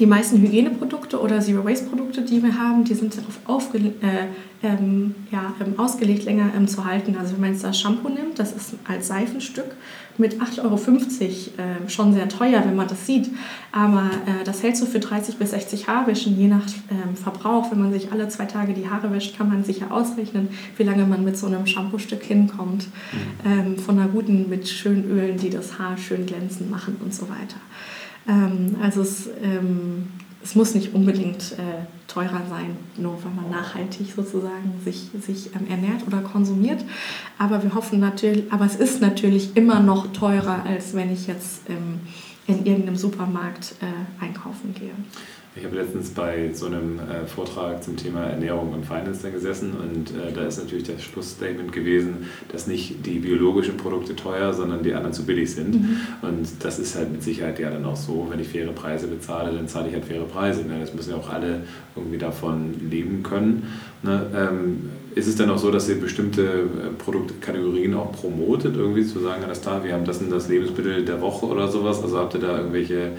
die 0.00 0.06
meisten 0.06 0.40
Hygieneprodukte 0.40 1.20
oder 1.20 1.40
Zero-Waste-Produkte, 1.40 2.22
die 2.22 2.42
wir 2.42 2.58
haben, 2.58 2.84
die 2.84 2.94
sind 2.94 3.16
darauf 3.16 3.38
aufge 3.44 3.78
äh, 3.78 4.28
ähm, 4.62 5.14
ja, 5.30 5.54
ähm, 5.60 5.78
ausgelegt, 5.78 6.24
länger 6.24 6.52
ähm, 6.56 6.66
zu 6.66 6.86
halten. 6.86 7.16
Also 7.18 7.34
wenn 7.34 7.40
man 7.42 7.52
jetzt 7.52 7.64
das 7.64 7.78
Shampoo 7.78 8.08
nimmt, 8.08 8.38
das 8.38 8.52
ist 8.52 8.74
als 8.88 9.08
Seifenstück 9.08 9.76
mit 10.16 10.40
8,50 10.40 10.62
Euro 10.62 10.76
äh, 10.76 11.88
schon 11.88 12.14
sehr 12.14 12.28
teuer, 12.28 12.62
wenn 12.64 12.76
man 12.76 12.88
das 12.88 13.06
sieht. 13.06 13.30
Aber 13.72 14.10
äh, 14.26 14.44
das 14.44 14.62
hält 14.62 14.76
so 14.76 14.86
für 14.86 15.00
30 15.00 15.36
bis 15.36 15.50
60 15.50 15.86
Haarwäschen, 15.86 16.38
je 16.38 16.48
nach 16.48 16.64
ähm, 16.90 17.14
Verbrauch. 17.14 17.70
Wenn 17.70 17.82
man 17.82 17.92
sich 17.92 18.10
alle 18.10 18.28
zwei 18.28 18.46
Tage 18.46 18.72
die 18.72 18.88
Haare 18.88 19.12
wäscht, 19.12 19.36
kann 19.36 19.50
man 19.50 19.64
sicher 19.64 19.92
ausrechnen, 19.92 20.48
wie 20.78 20.82
lange 20.82 21.04
man 21.04 21.24
mit 21.24 21.36
so 21.36 21.46
einem 21.46 21.66
Shampoo-Stück 21.66 22.22
hinkommt. 22.22 22.86
Mhm. 22.86 23.50
Ähm, 23.50 23.78
von 23.78 23.98
einer 23.98 24.08
guten, 24.08 24.48
mit 24.48 24.66
schönen 24.66 25.10
Ölen, 25.10 25.36
die 25.36 25.50
das 25.50 25.78
Haar 25.78 25.98
schön 25.98 26.24
glänzend 26.24 26.70
machen 26.70 26.96
und 27.02 27.14
so 27.14 27.28
weiter. 27.28 27.56
Ähm, 28.28 28.76
also 28.82 29.02
es, 29.02 29.28
ähm, 29.42 30.08
es 30.42 30.54
muss 30.54 30.74
nicht 30.74 30.94
unbedingt 30.94 31.52
äh, 31.52 31.84
teurer 32.06 32.42
sein, 32.48 32.76
nur 32.96 33.22
weil 33.24 33.32
man 33.32 33.50
nachhaltig 33.50 34.12
sozusagen 34.14 34.80
sich, 34.84 35.10
sich 35.20 35.54
ähm, 35.54 35.66
ernährt 35.68 36.06
oder 36.06 36.20
konsumiert. 36.20 36.84
Aber 37.38 37.62
wir 37.62 37.74
hoffen 37.74 38.00
natürlich, 38.00 38.50
aber 38.52 38.64
es 38.64 38.76
ist 38.76 39.00
natürlich 39.00 39.56
immer 39.56 39.80
noch 39.80 40.12
teurer, 40.12 40.64
als 40.64 40.94
wenn 40.94 41.12
ich 41.12 41.26
jetzt 41.26 41.68
ähm, 41.68 42.00
in 42.46 42.66
irgendeinem 42.66 42.96
Supermarkt 42.96 43.74
äh, 43.80 44.24
einkaufen 44.24 44.74
gehe. 44.74 44.92
Ich 45.60 45.66
habe 45.66 45.76
letztens 45.76 46.08
bei 46.08 46.50
so 46.54 46.64
einem 46.64 46.98
äh, 47.00 47.26
Vortrag 47.26 47.84
zum 47.84 47.94
Thema 47.94 48.22
Ernährung 48.22 48.72
und 48.72 48.86
Finance 48.86 49.30
gesessen 49.30 49.74
und 49.74 50.08
äh, 50.08 50.32
da 50.34 50.46
ist 50.46 50.56
natürlich 50.56 50.84
das 50.84 51.02
Schlussstatement 51.02 51.70
gewesen, 51.70 52.28
dass 52.50 52.66
nicht 52.66 53.04
die 53.04 53.18
biologischen 53.18 53.76
Produkte 53.76 54.16
teuer, 54.16 54.54
sondern 54.54 54.82
die 54.82 54.94
anderen 54.94 55.12
zu 55.12 55.26
billig 55.26 55.54
sind. 55.54 55.74
Mhm. 55.74 55.96
Und 56.22 56.48
das 56.64 56.78
ist 56.78 56.96
halt 56.96 57.12
mit 57.12 57.22
Sicherheit 57.22 57.58
ja 57.58 57.68
dann 57.68 57.84
auch 57.84 57.96
so, 57.96 58.26
wenn 58.30 58.40
ich 58.40 58.48
faire 58.48 58.72
Preise 58.72 59.06
bezahle, 59.06 59.54
dann 59.54 59.68
zahle 59.68 59.88
ich 59.88 59.92
halt 59.92 60.06
faire 60.06 60.24
Preise. 60.24 60.62
Ne? 60.62 60.78
Das 60.80 60.94
müssen 60.94 61.10
ja 61.10 61.16
auch 61.16 61.28
alle 61.28 61.64
irgendwie 61.94 62.16
davon 62.16 62.88
leben 62.88 63.22
können. 63.22 63.64
Ne? 64.02 64.30
Ähm, 64.34 64.90
ist 65.14 65.26
es 65.26 65.36
dann 65.36 65.50
auch 65.50 65.58
so, 65.58 65.70
dass 65.70 65.90
ihr 65.90 66.00
bestimmte 66.00 66.42
äh, 66.42 66.64
Produktkategorien 66.96 67.92
auch 67.92 68.12
promotet, 68.12 68.76
irgendwie 68.76 69.04
zu 69.04 69.18
sagen, 69.18 69.44
alles 69.44 69.60
klar, 69.60 69.84
wir 69.84 69.92
haben 69.92 70.06
das 70.06 70.22
und 70.22 70.30
das 70.30 70.48
Lebensmittel 70.48 71.04
der 71.04 71.20
Woche 71.20 71.44
oder 71.44 71.68
sowas? 71.68 72.02
Also 72.02 72.16
habt 72.18 72.32
ihr 72.32 72.40
da 72.40 72.56
irgendwelche 72.56 73.12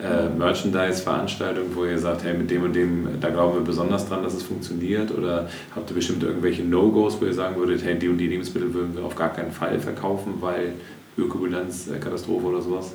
äh, 0.00 0.28
Merchandise-Veranstaltung, 0.28 1.66
wo 1.74 1.84
ihr 1.84 1.98
sagt, 1.98 2.24
hey, 2.24 2.34
mit 2.34 2.50
dem 2.50 2.62
und 2.64 2.74
dem, 2.74 3.20
da 3.20 3.30
glauben 3.30 3.58
wir 3.58 3.64
besonders 3.64 4.08
dran, 4.08 4.22
dass 4.22 4.34
es 4.34 4.42
funktioniert? 4.42 5.10
Oder 5.10 5.48
habt 5.74 5.90
ihr 5.90 5.94
bestimmt 5.94 6.22
irgendwelche 6.22 6.62
No-Gos, 6.62 7.20
wo 7.20 7.26
ihr 7.26 7.34
sagen 7.34 7.56
würdet, 7.56 7.84
hey, 7.84 7.98
die 7.98 8.08
und 8.08 8.18
die 8.18 8.28
Lebensmittel 8.28 8.72
würden 8.72 8.96
wir 8.96 9.04
auf 9.04 9.16
gar 9.16 9.32
keinen 9.32 9.52
Fall 9.52 9.78
verkaufen, 9.78 10.34
weil 10.40 10.74
Ökobilanz, 11.16 11.88
äh, 11.88 11.98
Katastrophe 11.98 12.46
oder 12.46 12.62
sowas? 12.62 12.94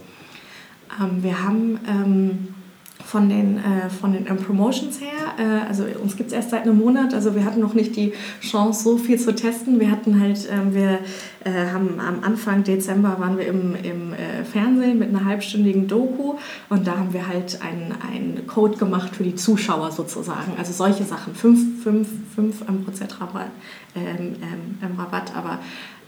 Ähm, 1.01 1.24
wir 1.24 1.44
haben 1.44 1.80
ähm, 1.88 2.48
von 3.07 3.29
den, 3.29 3.57
äh, 3.57 3.89
von 3.89 4.11
den 4.11 4.27
ähm, 4.27 4.35
Promotions 4.35 4.99
her. 4.99 5.07
Äh, 5.39 5.67
also 5.67 5.85
uns 6.03 6.17
gibt 6.17 6.27
es 6.27 6.33
erst 6.35 6.49
seit 6.49 6.63
einem 6.63 6.77
Monat, 6.77 7.13
also 7.13 7.35
wir 7.35 7.45
hatten 7.45 7.61
noch 7.61 7.73
nicht 7.73 7.95
die 7.95 8.11
Chance, 8.41 8.83
so 8.83 8.97
viel 8.97 9.17
zu 9.17 9.33
testen. 9.33 9.79
Wir 9.79 9.89
hatten 9.89 10.19
halt, 10.19 10.45
ähm, 10.51 10.73
wir 10.73 10.99
äh, 11.45 11.71
haben 11.71 12.01
am 12.01 12.21
Anfang 12.21 12.65
Dezember 12.65 13.15
waren 13.17 13.37
wir 13.37 13.47
im, 13.47 13.75
im 13.75 14.13
äh, 14.13 14.43
Fernsehen 14.43 14.99
mit 14.99 15.09
einer 15.09 15.23
halbstündigen 15.23 15.87
Doku 15.87 16.35
und 16.67 16.85
da 16.85 16.97
haben 16.97 17.13
wir 17.13 17.27
halt 17.27 17.59
einen, 17.61 18.45
Code 18.45 18.77
gemacht 18.77 19.15
für 19.15 19.23
die 19.23 19.35
Zuschauer 19.35 19.91
sozusagen. 19.91 20.53
Also 20.57 20.73
solche 20.73 21.03
Sachen, 21.03 21.33
5, 21.33 21.83
5, 21.83 22.07
5 22.35 22.85
Prozent 22.85 23.21
Rabatt, 23.21 23.47
ähm, 23.95 24.35
ähm, 24.41 24.99
Rabatt 24.99 25.35
aber 25.35 25.59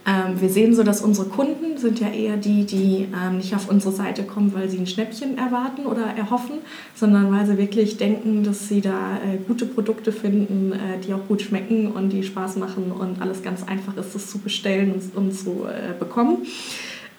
ähm, 0.09 0.41
wir 0.41 0.49
sehen 0.49 0.73
so, 0.73 0.81
dass 0.81 1.01
unsere 1.01 1.27
Kunden 1.27 1.77
sind 1.77 1.99
ja 1.99 2.09
eher 2.09 2.35
die, 2.37 2.65
die 2.65 3.07
ähm, 3.13 3.37
nicht 3.37 3.53
auf 3.53 3.69
unsere 3.69 3.93
Seite 3.93 4.23
kommen, 4.23 4.53
weil 4.55 4.67
sie 4.67 4.79
ein 4.79 4.87
Schnäppchen 4.87 5.37
erwarten 5.37 5.85
oder 5.85 6.05
erhoffen, 6.17 6.59
sondern 6.95 7.31
weil 7.31 7.45
sie 7.45 7.57
wirklich 7.57 7.97
denken, 7.97 8.43
dass 8.43 8.67
sie 8.67 8.81
da 8.81 9.17
äh, 9.17 9.38
gute 9.47 9.67
Produkte 9.67 10.12
finden, 10.12 10.71
äh, 10.71 10.99
die 11.05 11.13
auch 11.13 11.27
gut 11.27 11.43
schmecken 11.43 11.91
und 11.91 12.10
die 12.10 12.23
Spaß 12.23 12.55
machen 12.55 12.91
und 12.91 13.21
alles 13.21 13.43
ganz 13.43 13.63
einfach 13.63 13.95
ist, 13.97 14.15
das 14.15 14.31
zu 14.31 14.39
bestellen 14.39 14.93
und, 14.93 15.15
und 15.15 15.31
zu 15.31 15.65
äh, 15.65 15.93
bekommen. 15.97 16.39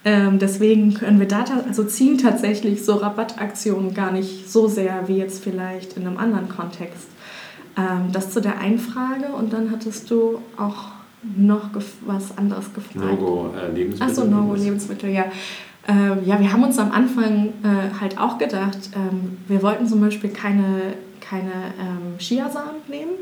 Ähm, 0.04 0.38
deswegen 0.40 0.94
können 0.94 1.20
wir 1.20 1.28
da, 1.28 1.44
also 1.68 1.84
ziehen 1.84 2.18
tatsächlich 2.18 2.84
so 2.84 2.94
Rabattaktionen 2.94 3.94
gar 3.94 4.10
nicht 4.10 4.50
so 4.50 4.66
sehr 4.66 5.06
wie 5.06 5.18
jetzt 5.18 5.44
vielleicht 5.44 5.96
in 5.96 6.06
einem 6.06 6.16
anderen 6.16 6.48
Kontext. 6.48 7.06
Ähm, 7.76 8.10
das 8.12 8.30
zu 8.30 8.40
der 8.40 8.58
Einfrage 8.58 9.26
und 9.38 9.52
dann 9.52 9.70
hattest 9.70 10.10
du 10.10 10.40
auch 10.56 10.99
noch 11.22 11.70
was 12.06 12.36
anderes 12.38 12.72
gefragt. 12.72 12.96
No-Go 12.96 13.54
äh, 13.56 13.72
Lebensmittel. 13.72 14.08
Achso, 14.08 14.24
No-Go 14.24 14.54
Lebensmittel, 14.54 15.10
ja. 15.10 15.24
Äh, 15.88 16.24
ja, 16.24 16.38
wir 16.38 16.52
haben 16.52 16.62
uns 16.62 16.78
am 16.78 16.92
Anfang 16.92 17.52
äh, 17.62 18.00
halt 18.00 18.18
auch 18.18 18.38
gedacht, 18.38 18.90
ähm, 18.94 19.38
wir 19.48 19.62
wollten 19.62 19.86
zum 19.86 20.00
Beispiel 20.00 20.30
keine, 20.30 20.94
keine 21.20 21.74
ähm, 21.80 22.18
Chiasamen 22.18 22.82
nehmen, 22.88 23.12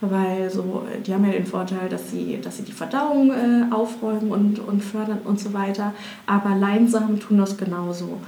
weil 0.00 0.50
so, 0.50 0.86
die 1.06 1.12
haben 1.12 1.24
ja 1.24 1.32
den 1.32 1.46
Vorteil, 1.46 1.88
dass 1.88 2.10
sie, 2.10 2.38
dass 2.42 2.56
sie 2.56 2.62
die 2.62 2.72
Verdauung 2.72 3.30
äh, 3.30 3.72
aufräumen 3.72 4.30
und, 4.30 4.58
und 4.58 4.82
fördern 4.82 5.20
und 5.24 5.38
so 5.38 5.52
weiter. 5.52 5.92
Aber 6.26 6.54
Leinsamen 6.54 7.20
tun 7.20 7.38
das 7.38 7.56
genauso. 7.56 8.18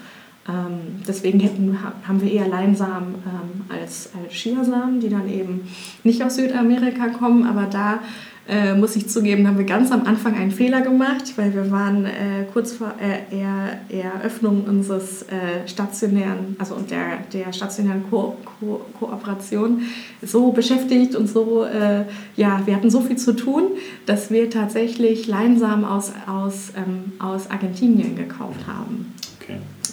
Ähm, 0.48 1.02
deswegen 1.06 1.40
hätten, 1.40 1.78
haben 2.06 2.22
wir 2.22 2.32
eher 2.32 2.48
Leinsamen 2.48 3.16
ähm, 3.16 3.64
als, 3.68 4.10
als 4.22 4.32
Chiasamen, 4.32 5.00
die 5.00 5.10
dann 5.10 5.28
eben 5.28 5.68
nicht 6.04 6.22
aus 6.22 6.36
Südamerika 6.36 7.08
kommen, 7.08 7.44
aber 7.46 7.66
da 7.66 8.00
äh, 8.48 8.74
muss 8.74 8.96
ich 8.96 9.10
zugeben, 9.10 9.46
haben 9.46 9.58
wir 9.58 9.66
ganz 9.66 9.92
am 9.92 10.04
Anfang 10.06 10.34
einen 10.34 10.50
Fehler 10.50 10.80
gemacht, 10.80 11.34
weil 11.36 11.54
wir 11.54 11.70
waren 11.70 12.06
äh, 12.06 12.46
kurz 12.50 12.72
vor 12.72 12.94
äh, 12.98 13.36
er 13.36 13.80
Eröffnung 13.90 14.64
unseres 14.64 15.22
äh, 15.24 15.68
stationären, 15.68 16.56
also 16.58 16.76
der, 16.76 17.18
der 17.30 17.52
stationären 17.52 18.08
Ko 18.08 18.38
Ko 18.58 18.80
Kooperation 18.98 19.82
so 20.22 20.50
beschäftigt 20.52 21.14
und 21.14 21.28
so, 21.28 21.64
äh, 21.64 22.04
ja, 22.36 22.62
wir 22.64 22.74
hatten 22.74 22.88
so 22.88 23.02
viel 23.02 23.16
zu 23.16 23.36
tun, 23.36 23.64
dass 24.06 24.30
wir 24.30 24.48
tatsächlich 24.48 25.26
Leinsamen 25.26 25.84
aus, 25.84 26.12
aus, 26.26 26.72
ähm, 26.74 27.12
aus 27.18 27.50
Argentinien 27.50 28.16
gekauft 28.16 28.66
haben. 28.66 29.12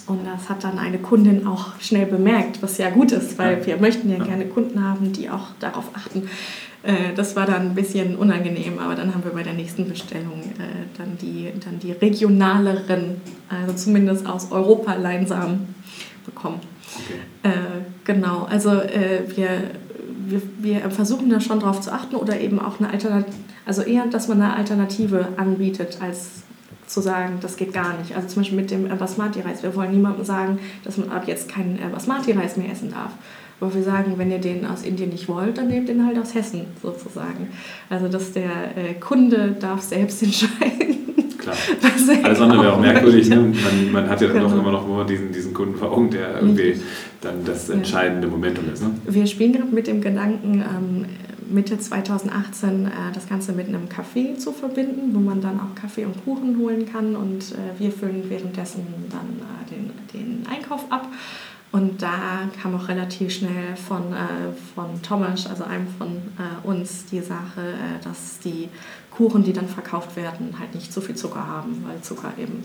Und 0.06 0.20
das 0.24 0.48
hat 0.48 0.62
dann 0.62 0.78
eine 0.78 0.98
Kundin 0.98 1.46
auch 1.46 1.80
schnell 1.80 2.06
bemerkt, 2.06 2.62
was 2.62 2.78
ja 2.78 2.90
gut 2.90 3.10
ist, 3.10 3.38
weil 3.38 3.66
wir 3.66 3.76
möchten 3.78 4.08
ja 4.08 4.22
gerne 4.22 4.46
Kunden 4.46 4.82
haben, 4.82 5.12
die 5.12 5.28
auch 5.28 5.48
darauf 5.58 5.90
achten, 5.94 6.28
äh, 6.86 7.12
das 7.16 7.34
war 7.34 7.46
dann 7.46 7.62
ein 7.62 7.74
bisschen 7.74 8.16
unangenehm, 8.16 8.78
aber 8.78 8.94
dann 8.94 9.12
haben 9.12 9.24
wir 9.24 9.32
bei 9.32 9.42
der 9.42 9.54
nächsten 9.54 9.88
Bestellung 9.88 10.40
äh, 10.58 10.86
dann, 10.96 11.18
die, 11.20 11.50
dann 11.64 11.80
die 11.80 11.90
regionaleren, 11.90 13.20
also 13.48 13.74
zumindest 13.74 14.26
aus 14.26 14.52
Europa 14.52 14.94
Leinsamen 14.94 15.74
bekommen. 16.24 16.60
Okay. 17.42 17.50
Äh, 17.52 17.82
genau, 18.04 18.46
also 18.48 18.70
wir, 18.70 19.48
wir, 20.28 20.42
wir 20.58 20.90
versuchen 20.90 21.28
da 21.28 21.40
schon 21.40 21.60
drauf 21.60 21.80
zu 21.80 21.92
achten 21.92 22.14
oder 22.14 22.40
eben 22.40 22.60
auch 22.60 22.78
eine 22.78 22.90
Alternative, 22.90 23.34
also 23.64 23.82
eher, 23.82 24.06
dass 24.06 24.28
man 24.28 24.40
eine 24.40 24.54
Alternative 24.54 25.28
anbietet, 25.36 25.98
als 26.00 26.44
zu 26.86 27.00
sagen, 27.00 27.38
das 27.40 27.56
geht 27.56 27.72
gar 27.72 27.98
nicht. 27.98 28.14
Also 28.14 28.28
zum 28.28 28.42
Beispiel 28.42 28.58
mit 28.58 28.70
dem 28.70 28.88
Basmati-Reis. 28.88 29.62
Wir 29.62 29.74
wollen 29.74 29.92
niemandem 29.92 30.24
sagen, 30.24 30.58
dass 30.84 30.96
man 30.96 31.10
ab 31.10 31.24
jetzt 31.26 31.48
keinen 31.48 31.78
Basmati-Reis 31.92 32.56
mehr 32.56 32.70
essen 32.70 32.90
darf. 32.90 33.10
Wo 33.58 33.72
wir 33.72 33.82
sagen, 33.82 34.14
wenn 34.16 34.30
ihr 34.30 34.38
den 34.38 34.66
aus 34.66 34.82
Indien 34.82 35.10
nicht 35.10 35.28
wollt, 35.28 35.56
dann 35.56 35.68
nehmt 35.68 35.88
den 35.88 36.06
halt 36.06 36.18
aus 36.18 36.34
Hessen 36.34 36.66
sozusagen. 36.82 37.48
Also 37.88 38.08
dass 38.08 38.32
der 38.32 38.76
äh, 38.76 38.94
Kunde 39.00 39.56
darf 39.58 39.80
selbst 39.80 40.22
entscheiden. 40.22 40.96
Klar. 41.38 41.56
Alles 42.22 42.40
andere 42.40 42.62
wäre 42.62 42.72
auch 42.72 42.80
merkwürdig. 42.80 43.28
Ne? 43.28 43.36
Man, 43.36 43.92
man, 43.92 44.08
hat 44.08 44.20
ja 44.20 44.28
dann 44.28 44.36
genau. 44.38 44.48
doch 44.48 44.58
immer 44.58 44.72
noch 44.72 45.06
diesen, 45.06 45.32
diesen 45.32 45.54
Kunden 45.54 45.76
vor 45.76 45.92
Augen, 45.92 46.10
der 46.10 46.40
irgendwie 46.40 46.80
dann 47.20 47.44
das 47.44 47.68
entscheidende. 47.68 48.26
Momentum 48.28 48.64
ist. 48.72 48.82
Ne? 48.82 48.90
Wir 49.06 49.26
spielen 49.26 49.52
gerade 49.52 49.74
mit 49.74 49.86
dem 49.86 50.00
Gedanken, 50.00 50.54
ähm, 50.62 51.06
Mitte 51.48 51.78
2018 51.78 52.86
äh, 52.86 52.90
das 53.14 53.28
Ganze 53.28 53.52
mit 53.52 53.68
einem 53.68 53.88
Café 53.88 54.36
zu 54.38 54.52
verbinden, 54.52 55.14
wo 55.14 55.20
man 55.20 55.40
dann 55.40 55.60
auch 55.60 55.74
Kaffee 55.74 56.04
und 56.04 56.24
Kuchen 56.24 56.58
holen 56.58 56.90
kann 56.90 57.16
und 57.16 57.52
äh, 57.52 57.78
wir 57.78 57.92
füllen 57.92 58.28
währenddessen 58.28 58.86
dann 59.10 59.40
äh, 59.40 59.70
den, 59.70 59.90
den 60.12 60.46
Einkauf 60.46 60.84
ab. 60.90 61.08
Und 61.72 62.00
da 62.00 62.48
kam 62.62 62.74
auch 62.74 62.88
relativ 62.88 63.32
schnell 63.32 63.76
von, 63.76 64.12
äh, 64.12 64.52
von 64.74 65.02
Thomas, 65.02 65.46
also 65.46 65.64
einem 65.64 65.88
von 65.98 66.08
äh, 66.08 66.66
uns, 66.66 67.06
die 67.06 67.20
Sache, 67.20 67.60
äh, 67.60 68.02
dass 68.02 68.38
die 68.38 68.68
Kuchen, 69.10 69.44
die 69.44 69.52
dann 69.52 69.68
verkauft 69.68 70.16
werden, 70.16 70.54
halt 70.58 70.74
nicht 70.74 70.92
so 70.92 71.00
viel 71.00 71.16
Zucker 71.16 71.46
haben, 71.46 71.84
weil 71.86 72.00
Zucker 72.02 72.32
eben 72.38 72.62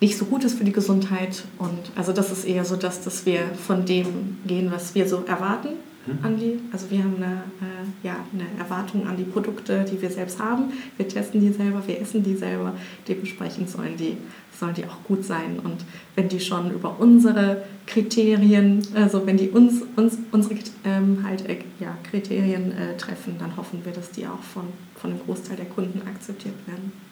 nicht 0.00 0.16
so 0.16 0.24
gut 0.26 0.44
ist 0.44 0.56
für 0.56 0.64
die 0.64 0.72
Gesundheit. 0.72 1.44
Und 1.58 1.90
also 1.94 2.12
das 2.12 2.30
ist 2.30 2.44
eher 2.44 2.64
so, 2.64 2.76
dass, 2.76 3.02
dass 3.02 3.26
wir 3.26 3.40
von 3.66 3.84
dem 3.84 4.38
gehen, 4.46 4.70
was 4.70 4.94
wir 4.94 5.08
so 5.08 5.24
erwarten 5.26 5.70
hm. 6.06 6.18
an 6.22 6.38
die, 6.38 6.60
also 6.72 6.90
wir 6.90 6.98
haben 6.98 7.16
eine, 7.16 7.42
äh, 7.60 8.06
ja, 8.06 8.16
eine 8.32 8.58
Erwartung 8.58 9.06
an 9.06 9.16
die 9.16 9.24
Produkte, 9.24 9.84
die 9.84 10.00
wir 10.00 10.10
selbst 10.10 10.40
haben. 10.40 10.72
Wir 10.96 11.08
testen 11.08 11.40
die 11.40 11.52
selber, 11.52 11.82
wir 11.86 12.00
essen 12.00 12.22
die 12.22 12.36
selber. 12.36 12.74
Dementsprechend 13.06 13.68
sollen 13.68 13.96
die, 13.96 14.16
sollen 14.58 14.74
die 14.74 14.84
auch 14.84 15.02
gut 15.04 15.24
sein. 15.24 15.58
Und 15.62 15.84
wenn 16.14 16.28
die 16.28 16.40
schon 16.40 16.70
über 16.70 16.96
unsere 16.98 17.64
Kriterien, 17.86 18.86
also 18.94 19.26
wenn 19.26 19.36
die 19.36 19.50
uns, 19.50 19.82
uns 19.96 20.18
unsere 20.32 20.54
ähm, 20.84 21.24
halt, 21.24 21.48
äh, 21.48 21.58
ja, 21.80 21.96
Kriterien 22.10 22.72
äh, 22.72 22.96
treffen, 22.96 23.36
dann 23.38 23.56
hoffen 23.56 23.80
wir, 23.84 23.92
dass 23.92 24.10
die 24.10 24.26
auch 24.26 24.42
von, 24.42 24.64
von 24.94 25.10
einem 25.10 25.20
Großteil 25.20 25.56
der 25.56 25.66
Kunden 25.66 26.02
akzeptiert 26.06 26.54
werden. 26.66 27.05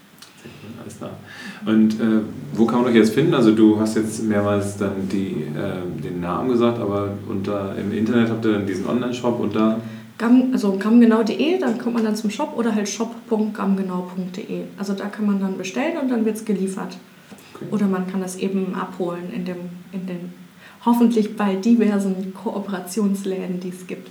Alles 0.80 0.98
klar. 0.98 1.12
Und 1.64 1.94
äh, 1.94 2.20
wo 2.52 2.66
kann 2.66 2.82
man 2.82 2.90
euch 2.90 2.96
jetzt 2.96 3.14
finden? 3.14 3.34
Also 3.34 3.52
du 3.52 3.80
hast 3.80 3.96
jetzt 3.96 4.22
mehrmals 4.22 4.76
dann 4.76 5.08
die, 5.10 5.44
äh, 5.56 6.02
den 6.02 6.20
Namen 6.20 6.50
gesagt, 6.50 6.78
aber 6.78 7.10
unter, 7.28 7.74
im 7.76 7.92
Internet 7.92 8.30
habt 8.30 8.44
ihr 8.44 8.52
dann 8.52 8.66
diesen 8.66 8.86
Online-Shop 8.86 9.40
unter... 9.40 9.80
Gam, 10.18 10.50
also 10.52 10.76
gamgenau.de, 10.78 11.58
dann 11.58 11.78
kommt 11.78 11.94
man 11.94 12.04
dann 12.04 12.14
zum 12.14 12.30
Shop 12.30 12.54
oder 12.56 12.74
halt 12.74 12.88
shop.gamgenau.de. 12.88 14.62
Also 14.78 14.92
da 14.92 15.06
kann 15.06 15.26
man 15.26 15.40
dann 15.40 15.58
bestellen 15.58 15.98
und 16.00 16.08
dann 16.10 16.24
wird 16.24 16.36
es 16.36 16.44
geliefert. 16.44 16.98
Okay. 17.54 17.64
Oder 17.70 17.86
man 17.86 18.06
kann 18.06 18.20
das 18.20 18.36
eben 18.36 18.74
abholen 18.74 19.32
in, 19.34 19.44
dem, 19.44 19.56
in 19.92 20.06
den 20.06 20.32
hoffentlich 20.84 21.36
bei 21.36 21.56
diversen 21.56 22.34
Kooperationsläden, 22.34 23.58
die 23.58 23.70
es 23.70 23.86
gibt. 23.86 24.08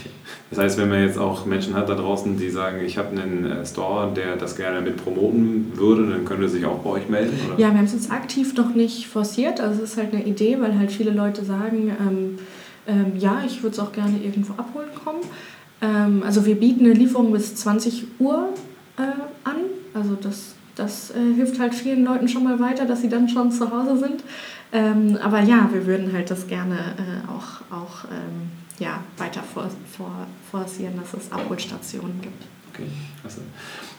Okay. 0.00 0.10
Das 0.50 0.60
heißt, 0.60 0.78
wenn 0.78 0.88
man 0.88 1.02
jetzt 1.02 1.18
auch 1.18 1.44
Menschen 1.44 1.74
hat 1.74 1.88
da 1.88 1.94
draußen, 1.94 2.38
die 2.38 2.50
sagen, 2.50 2.84
ich 2.84 2.98
habe 2.98 3.20
einen 3.20 3.44
äh, 3.44 3.66
Store, 3.66 4.12
der 4.14 4.36
das 4.36 4.56
gerne 4.56 4.80
mit 4.80 4.96
promoten 4.96 5.72
würde, 5.74 6.08
dann 6.08 6.24
können 6.24 6.42
sie 6.48 6.58
sich 6.58 6.66
auch 6.66 6.78
bei 6.78 6.90
euch 6.90 7.08
melden? 7.08 7.36
Oder? 7.46 7.60
Ja, 7.60 7.72
wir 7.72 7.78
haben 7.78 7.84
es 7.84 7.92
jetzt 7.92 8.12
aktiv 8.12 8.54
noch 8.54 8.74
nicht 8.74 9.08
forciert. 9.08 9.60
Also 9.60 9.82
es 9.82 9.92
ist 9.92 9.96
halt 9.96 10.12
eine 10.12 10.24
Idee, 10.24 10.58
weil 10.60 10.78
halt 10.78 10.92
viele 10.92 11.10
Leute 11.10 11.44
sagen, 11.44 11.90
ähm, 12.00 12.38
ähm, 12.86 13.12
ja, 13.18 13.42
ich 13.44 13.62
würde 13.64 13.74
es 13.74 13.80
auch 13.80 13.90
gerne 13.90 14.18
irgendwo 14.22 14.52
abholen 14.52 14.90
kommen. 15.04 15.20
Ähm, 15.82 16.22
also 16.24 16.46
wir 16.46 16.54
bieten 16.54 16.84
eine 16.84 16.94
Lieferung 16.94 17.32
bis 17.32 17.56
20 17.56 18.04
Uhr 18.20 18.50
äh, 18.98 19.02
an. 19.42 19.56
Also 19.94 20.16
das, 20.20 20.54
das 20.76 21.10
äh, 21.10 21.34
hilft 21.34 21.58
halt 21.58 21.74
vielen 21.74 22.04
Leuten 22.04 22.28
schon 22.28 22.44
mal 22.44 22.60
weiter, 22.60 22.84
dass 22.86 23.00
sie 23.00 23.08
dann 23.08 23.28
schon 23.28 23.50
zu 23.50 23.68
Hause 23.70 23.96
sind. 23.98 24.22
Ähm, 24.72 25.18
aber 25.20 25.40
ja, 25.40 25.68
wir 25.72 25.86
würden 25.86 26.12
halt 26.12 26.30
das 26.30 26.46
gerne 26.46 26.76
äh, 26.76 27.30
auch, 27.30 27.76
auch 27.76 28.04
ähm, 28.04 28.50
ja, 28.78 29.02
weiter 29.16 29.42
for, 29.42 29.68
for, 29.96 30.26
forcieren, 30.50 30.94
dass 30.96 31.14
es 31.14 31.32
Abholstationen 31.32 32.20
gibt. 32.20 32.44
Okay, 32.72 32.88
klasse. 33.20 33.40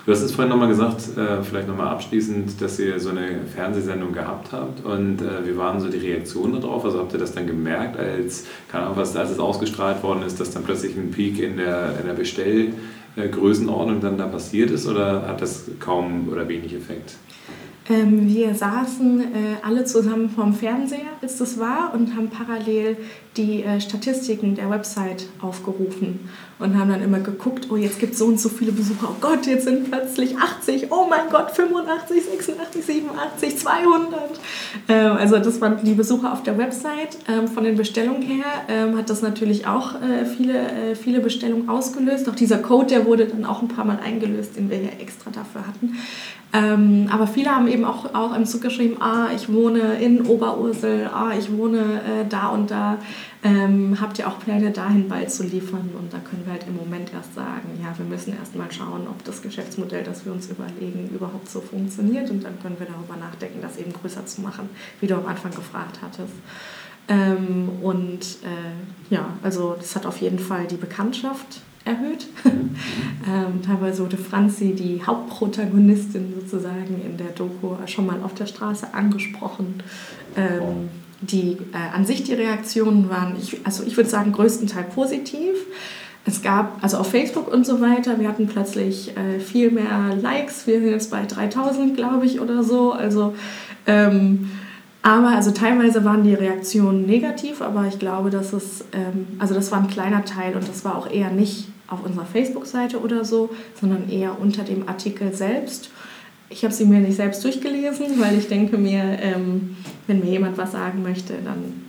Du 0.06 0.13
hast 0.13 0.22
es 0.22 0.32
vorhin 0.32 0.50
nochmal 0.50 0.70
gesagt, 0.70 1.18
äh, 1.18 1.44
vielleicht 1.44 1.68
nochmal 1.68 1.88
abschließend, 1.88 2.62
dass 2.62 2.80
ihr 2.80 2.98
so 3.00 3.10
eine 3.10 3.42
Fernsehsendung 3.54 4.13
gehabt 4.13 4.54
habt 4.54 4.86
und 4.86 5.22
äh, 5.22 5.46
wie 5.46 5.58
waren 5.58 5.82
so 5.82 5.90
die 5.90 5.98
Reaktionen 5.98 6.62
darauf? 6.62 6.86
Also 6.86 7.00
habt 7.00 7.12
ihr 7.12 7.20
das 7.20 7.34
dann 7.34 7.46
gemerkt, 7.46 7.98
als, 7.98 8.46
keine 8.72 8.86
Ahnung, 8.86 8.98
was, 8.98 9.16
als 9.18 9.32
es 9.32 9.40
ausgestrahlt 9.40 10.02
worden 10.04 10.24
ist, 10.24 10.40
dass 10.40 10.52
dann 10.52 10.63
plötzlich 10.63 10.96
ein 10.96 11.12
Peak 11.12 11.40
in 11.40 11.58
der, 11.58 12.00
in 12.00 12.06
der 12.06 12.13
Bestellgrößenordnung 12.13 14.00
dann 14.00 14.18
da 14.18 14.28
passiert 14.28 14.72
ist 14.72 14.88
oder 14.88 15.28
hat 15.28 15.42
das 15.42 15.66
kaum 15.80 16.30
oder 16.30 16.48
wenig 16.48 16.74
Effekt? 16.74 17.18
Ähm, 17.90 18.28
wir 18.28 18.54
saßen 18.54 19.22
äh, 19.22 19.26
alle 19.62 19.86
zusammen 19.86 20.30
vorm 20.30 20.54
Fernseher, 20.54 21.08
als 21.22 21.38
das 21.38 21.58
war, 21.58 21.94
und 21.94 22.16
haben 22.16 22.30
parallel 22.30 22.98
die 23.38 23.63
äh, 23.63 23.80
Statistiken 23.80 24.56
der 24.56 24.69
Website 24.69 25.28
aufgerufen 25.41 26.30
und 26.60 26.78
haben 26.78 26.89
dann 26.89 27.04
immer 27.04 27.19
geguckt, 27.19 27.67
oh, 27.69 27.76
jetzt 27.76 28.00
gibt 28.00 28.13
es 28.13 28.19
so 28.19 28.26
und 28.26 28.39
so 28.39 28.50
viele 28.50 28.71
Besucher, 28.71 29.10
oh 29.12 29.15
Gott, 29.21 29.45
jetzt 29.45 29.65
sind 29.65 29.89
plötzlich 29.91 30.36
80, 30.38 30.91
oh 30.91 31.06
mein 31.08 31.30
Gott, 31.30 31.52
85, 31.52 32.23
86, 32.23 32.86
87, 32.86 33.58
200. 33.58 34.39
Ähm, 34.89 35.12
also 35.12 35.38
das 35.38 35.62
waren 35.62 35.84
die 35.84 35.93
Besucher 35.93 36.34
auf 36.34 36.43
der 36.43 36.58
Website. 36.58 37.17
Ähm, 37.28 37.47
von 37.47 37.63
den 37.63 37.78
Bestellungen 37.78 38.23
her 38.23 38.45
ähm, 38.67 38.97
hat 38.97 39.10
das 39.10 39.21
natürlich 39.21 39.67
auch 39.67 39.95
äh, 40.02 40.26
viele, 40.26 40.58
äh, 40.58 40.95
viele 40.95 41.19
Bestellungen 41.19 41.69
ausgelöst. 41.69 42.28
Auch 42.28 42.36
dieser 42.36 42.58
Code, 42.58 42.88
der 42.88 43.06
wurde 43.06 43.26
dann 43.26 43.45
auch 43.45 43.62
ein 43.62 43.67
paar 43.67 43.86
Mal 43.86 44.00
eingelöst, 44.04 44.58
den 44.58 44.69
wir 44.69 44.78
ja 44.78 44.89
extra 45.00 45.30
dafür 45.30 45.67
hatten. 45.67 45.97
Ähm, 46.54 47.10
aber 47.12 47.28
viele 47.28 47.54
haben 47.54 47.67
eben 47.67 47.84
auch, 47.84 48.13
auch 48.13 48.36
im 48.36 48.45
Zug 48.45 48.62
geschrieben, 48.62 49.02
ah, 49.02 49.28
ich 49.36 49.52
wohne 49.52 49.95
in 50.02 50.26
Oberursel, 50.26 51.10
ah, 51.13 51.32
ich 51.38 51.56
wohne 51.56 51.80
äh, 51.80 52.26
da 52.28 52.47
und 52.47 52.71
da. 52.71 52.97
Ähm, 53.44 53.98
habt 54.02 54.20
ihr 54.20 54.28
auch 54.28 54.40
Pläne, 54.40 54.72
dahin 54.72 55.08
bald 55.08 55.32
zu 55.32 55.44
liefern? 55.44 55.90
Und 55.98 56.12
da 56.12 56.20
können 56.20 56.44
wir 56.46 56.54
halt 56.54 56.66
im 56.68 56.76
Moment 56.76 57.13
erst 57.13 57.36
sagen, 57.36 57.80
ja, 57.82 57.98
wir 57.98 58.06
müssen 58.06 58.34
erst 58.38 58.56
mal 58.56 58.72
schauen, 58.72 59.08
ob 59.08 59.24
das 59.24 59.42
Geschäftsmodell, 59.42 60.04
das 60.04 60.26
wir 60.26 60.32
uns 60.32 60.50
überlegen, 60.50 61.10
überhaupt 61.13 61.50
so 61.50 61.62
funktioniert. 61.62 62.30
Und 62.30 62.44
dann 62.44 62.60
können 62.62 62.78
wir 62.80 62.88
darüber 62.88 63.16
nachdenken, 63.16 63.60
das 63.62 63.78
eben 63.78 63.94
größer 63.94 64.26
zu 64.26 64.42
machen, 64.42 64.70
wie 65.00 65.08
du 65.08 65.16
am 65.16 65.26
Anfang 65.26 65.52
gefragt 65.52 66.00
hattest. 66.02 66.34
Ähm, 67.08 67.70
und 67.82 68.22
äh, 68.44 69.13
ja, 69.13 69.30
also 69.44 69.76
das 69.80 69.96
hat 69.96 70.06
auf 70.06 70.20
jeden 70.20 70.40
Fall 70.40 70.68
die 70.68 70.76
Bekanntschaft 70.76 71.62
erhöht. 71.86 72.28
ähm, 72.46 73.62
teilweise 73.66 74.04
wurde 74.04 74.18
Franzi, 74.18 74.74
die 74.74 75.02
Hauptprotagonistin 75.06 76.34
sozusagen 76.40 77.02
in 77.04 77.18
der 77.18 77.28
Doku, 77.28 77.76
schon 77.86 78.06
mal 78.06 78.22
auf 78.24 78.34
der 78.34 78.46
Straße 78.46 78.94
angesprochen. 78.94 79.82
Ähm, 80.36 80.90
die 81.21 81.58
äh, 81.73 81.95
an 81.95 82.06
sich 82.06 82.23
die 82.23 82.34
Reaktionen 82.34 83.10
waren, 83.10 83.36
ich, 83.41 83.65
also 83.65 83.84
ich 83.84 83.97
würde 83.97 84.10
sagen, 84.10 84.32
größtenteils 84.32 84.93
positiv. 84.93 85.56
Es 86.25 86.41
gab, 86.41 86.84
also 86.84 86.97
auf 86.97 87.10
Facebook 87.10 87.51
und 87.51 87.65
so 87.65 87.80
weiter, 87.80 88.19
wir 88.19 88.27
hatten 88.27 88.47
plötzlich 88.47 89.15
äh, 89.15 89.39
viel 89.39 89.71
mehr 89.71 90.13
Likes. 90.21 90.67
Wir 90.67 90.80
sind 90.82 90.89
jetzt 90.89 91.10
bei 91.10 91.25
3000, 91.25 91.95
glaube 91.95 92.25
ich, 92.25 92.41
oder 92.41 92.63
so. 92.63 92.91
Also, 92.91 93.34
ähm, 93.86 94.51
aber 95.01 95.30
also 95.30 95.51
teilweise 95.51 96.03
waren 96.03 96.23
die 96.23 96.34
Reaktionen 96.34 97.06
negativ, 97.06 97.62
aber 97.62 97.86
ich 97.88 97.97
glaube, 97.97 98.30
dass 98.30 98.51
es, 98.51 98.84
ähm, 98.91 99.27
also 99.39 99.53
das 99.53 99.71
war 99.71 99.80
ein 99.80 99.88
kleiner 99.88 100.25
Teil 100.25 100.56
und 100.56 100.67
das 100.67 100.84
war 100.84 100.97
auch 100.97 101.10
eher 101.10 101.32
nicht 101.32 101.69
auf 101.88 102.03
unserer 102.06 102.25
Facebook-Seite 102.25 102.99
oder 102.99 103.23
so, 103.23 103.49
sondern 103.80 104.10
eher 104.10 104.38
unter 104.39 104.63
dem 104.63 104.89
Artikel 104.89 105.34
selbst. 105.34 105.89
Ich 106.49 106.63
habe 106.63 106.73
sie 106.73 106.86
mir 106.86 106.99
nicht 106.99 107.17
selbst 107.17 107.43
durchgelesen, 107.43 108.19
weil 108.19 108.38
ich 108.38 108.47
denke 108.47 108.77
mir, 108.77 109.17
ähm, 109.21 109.75
wenn 110.07 110.19
mir 110.19 110.31
jemand 110.31 110.57
was 110.57 110.71
sagen 110.71 111.03
möchte, 111.03 111.33
dann 111.43 111.87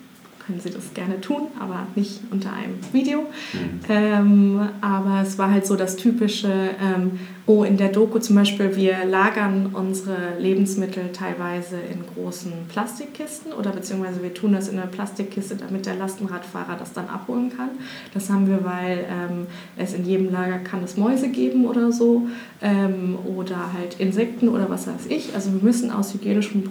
können 0.49 0.61
Sie 0.61 0.71
das 0.71 0.95
gerne 0.95 1.21
tun, 1.21 1.49
aber 1.61 1.87
nicht 1.95 2.21
unter 2.31 2.51
einem 2.55 2.79
Video. 2.93 3.21
Mhm. 3.21 3.81
Ähm, 3.91 4.69
aber 4.81 5.21
es 5.23 5.37
war 5.37 5.51
halt 5.51 5.67
so 5.67 5.77
das 5.77 5.97
typische, 5.97 6.49
ähm, 6.83 7.21
oh, 7.45 7.65
in 7.65 7.77
der 7.77 7.91
Doku 7.91 8.19
zum 8.19 8.35
Beispiel, 8.35 8.75
wir 8.75 9.05
lagern 9.05 9.73
unsere 9.75 10.39
Lebensmittel 10.39 11.13
teilweise 11.13 11.77
in 11.77 12.03
großen 12.15 12.53
Plastikkisten 12.71 13.53
oder 13.53 13.73
beziehungsweise 13.73 14.23
wir 14.23 14.33
tun 14.33 14.55
das 14.55 14.69
in 14.69 14.79
eine 14.79 14.89
Plastikkiste, 14.89 15.57
damit 15.57 15.85
der 15.85 15.97
Lastenradfahrer 15.97 16.77
das 16.79 16.95
dann 16.95 17.09
abholen 17.09 17.53
kann. 17.55 17.69
Das 18.15 18.31
haben 18.31 18.49
wir, 18.49 18.65
weil 18.65 19.05
ähm, 19.11 19.47
es 19.77 19.93
in 19.93 20.07
jedem 20.07 20.33
Lager 20.33 20.61
kann 20.61 20.83
es 20.83 20.97
Mäuse 20.97 21.29
geben 21.29 21.67
oder 21.67 21.93
so 21.93 22.27
ähm, 22.63 23.19
oder 23.37 23.75
halt 23.75 24.01
Insekten 24.01 24.49
oder 24.49 24.71
was 24.71 24.87
weiß 24.87 25.09
ich. 25.11 25.35
Also 25.35 25.53
wir 25.53 25.63
müssen 25.63 25.91
aus 25.91 26.15
hygienischen 26.15 26.71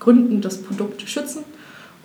Gründen 0.00 0.40
das 0.40 0.60
Produkt 0.60 1.08
schützen 1.08 1.44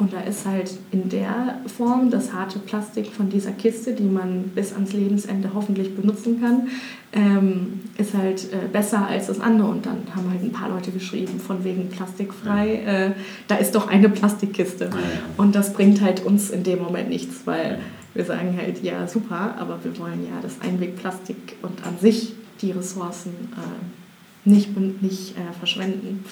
und 0.01 0.13
da 0.13 0.21
ist 0.21 0.47
halt 0.47 0.71
in 0.91 1.09
der 1.09 1.59
Form 1.67 2.09
das 2.09 2.33
harte 2.33 2.57
Plastik 2.57 3.05
von 3.05 3.29
dieser 3.29 3.51
Kiste, 3.51 3.93
die 3.93 4.05
man 4.05 4.45
bis 4.55 4.73
ans 4.73 4.93
Lebensende 4.93 5.51
hoffentlich 5.53 5.95
benutzen 5.95 6.41
kann, 6.41 6.69
ähm, 7.13 7.81
ist 7.99 8.15
halt 8.15 8.51
äh, 8.51 8.67
besser 8.73 9.05
als 9.05 9.27
das 9.27 9.39
andere. 9.39 9.67
Und 9.67 9.85
dann 9.85 9.99
haben 10.15 10.27
halt 10.31 10.41
ein 10.41 10.51
paar 10.51 10.69
Leute 10.69 10.89
geschrieben, 10.89 11.39
von 11.39 11.63
wegen 11.63 11.87
plastikfrei, 11.89 12.77
äh, 12.77 13.11
da 13.47 13.57
ist 13.57 13.75
doch 13.75 13.89
eine 13.89 14.09
Plastikkiste. 14.09 14.89
Und 15.37 15.53
das 15.53 15.71
bringt 15.71 16.01
halt 16.01 16.25
uns 16.25 16.49
in 16.49 16.63
dem 16.63 16.79
Moment 16.79 17.09
nichts, 17.09 17.41
weil 17.45 17.77
wir 18.15 18.25
sagen 18.25 18.57
halt, 18.57 18.83
ja, 18.83 19.07
super, 19.07 19.53
aber 19.59 19.83
wir 19.83 19.95
wollen 19.99 20.25
ja 20.25 20.41
das 20.41 20.59
Einwegplastik 20.61 21.57
und 21.61 21.85
an 21.85 21.99
sich 22.01 22.33
die 22.63 22.71
Ressourcen 22.71 23.33
äh, 23.55 24.49
nicht, 24.49 24.75
nicht 25.03 25.37
äh, 25.37 25.53
verschwenden. 25.59 26.25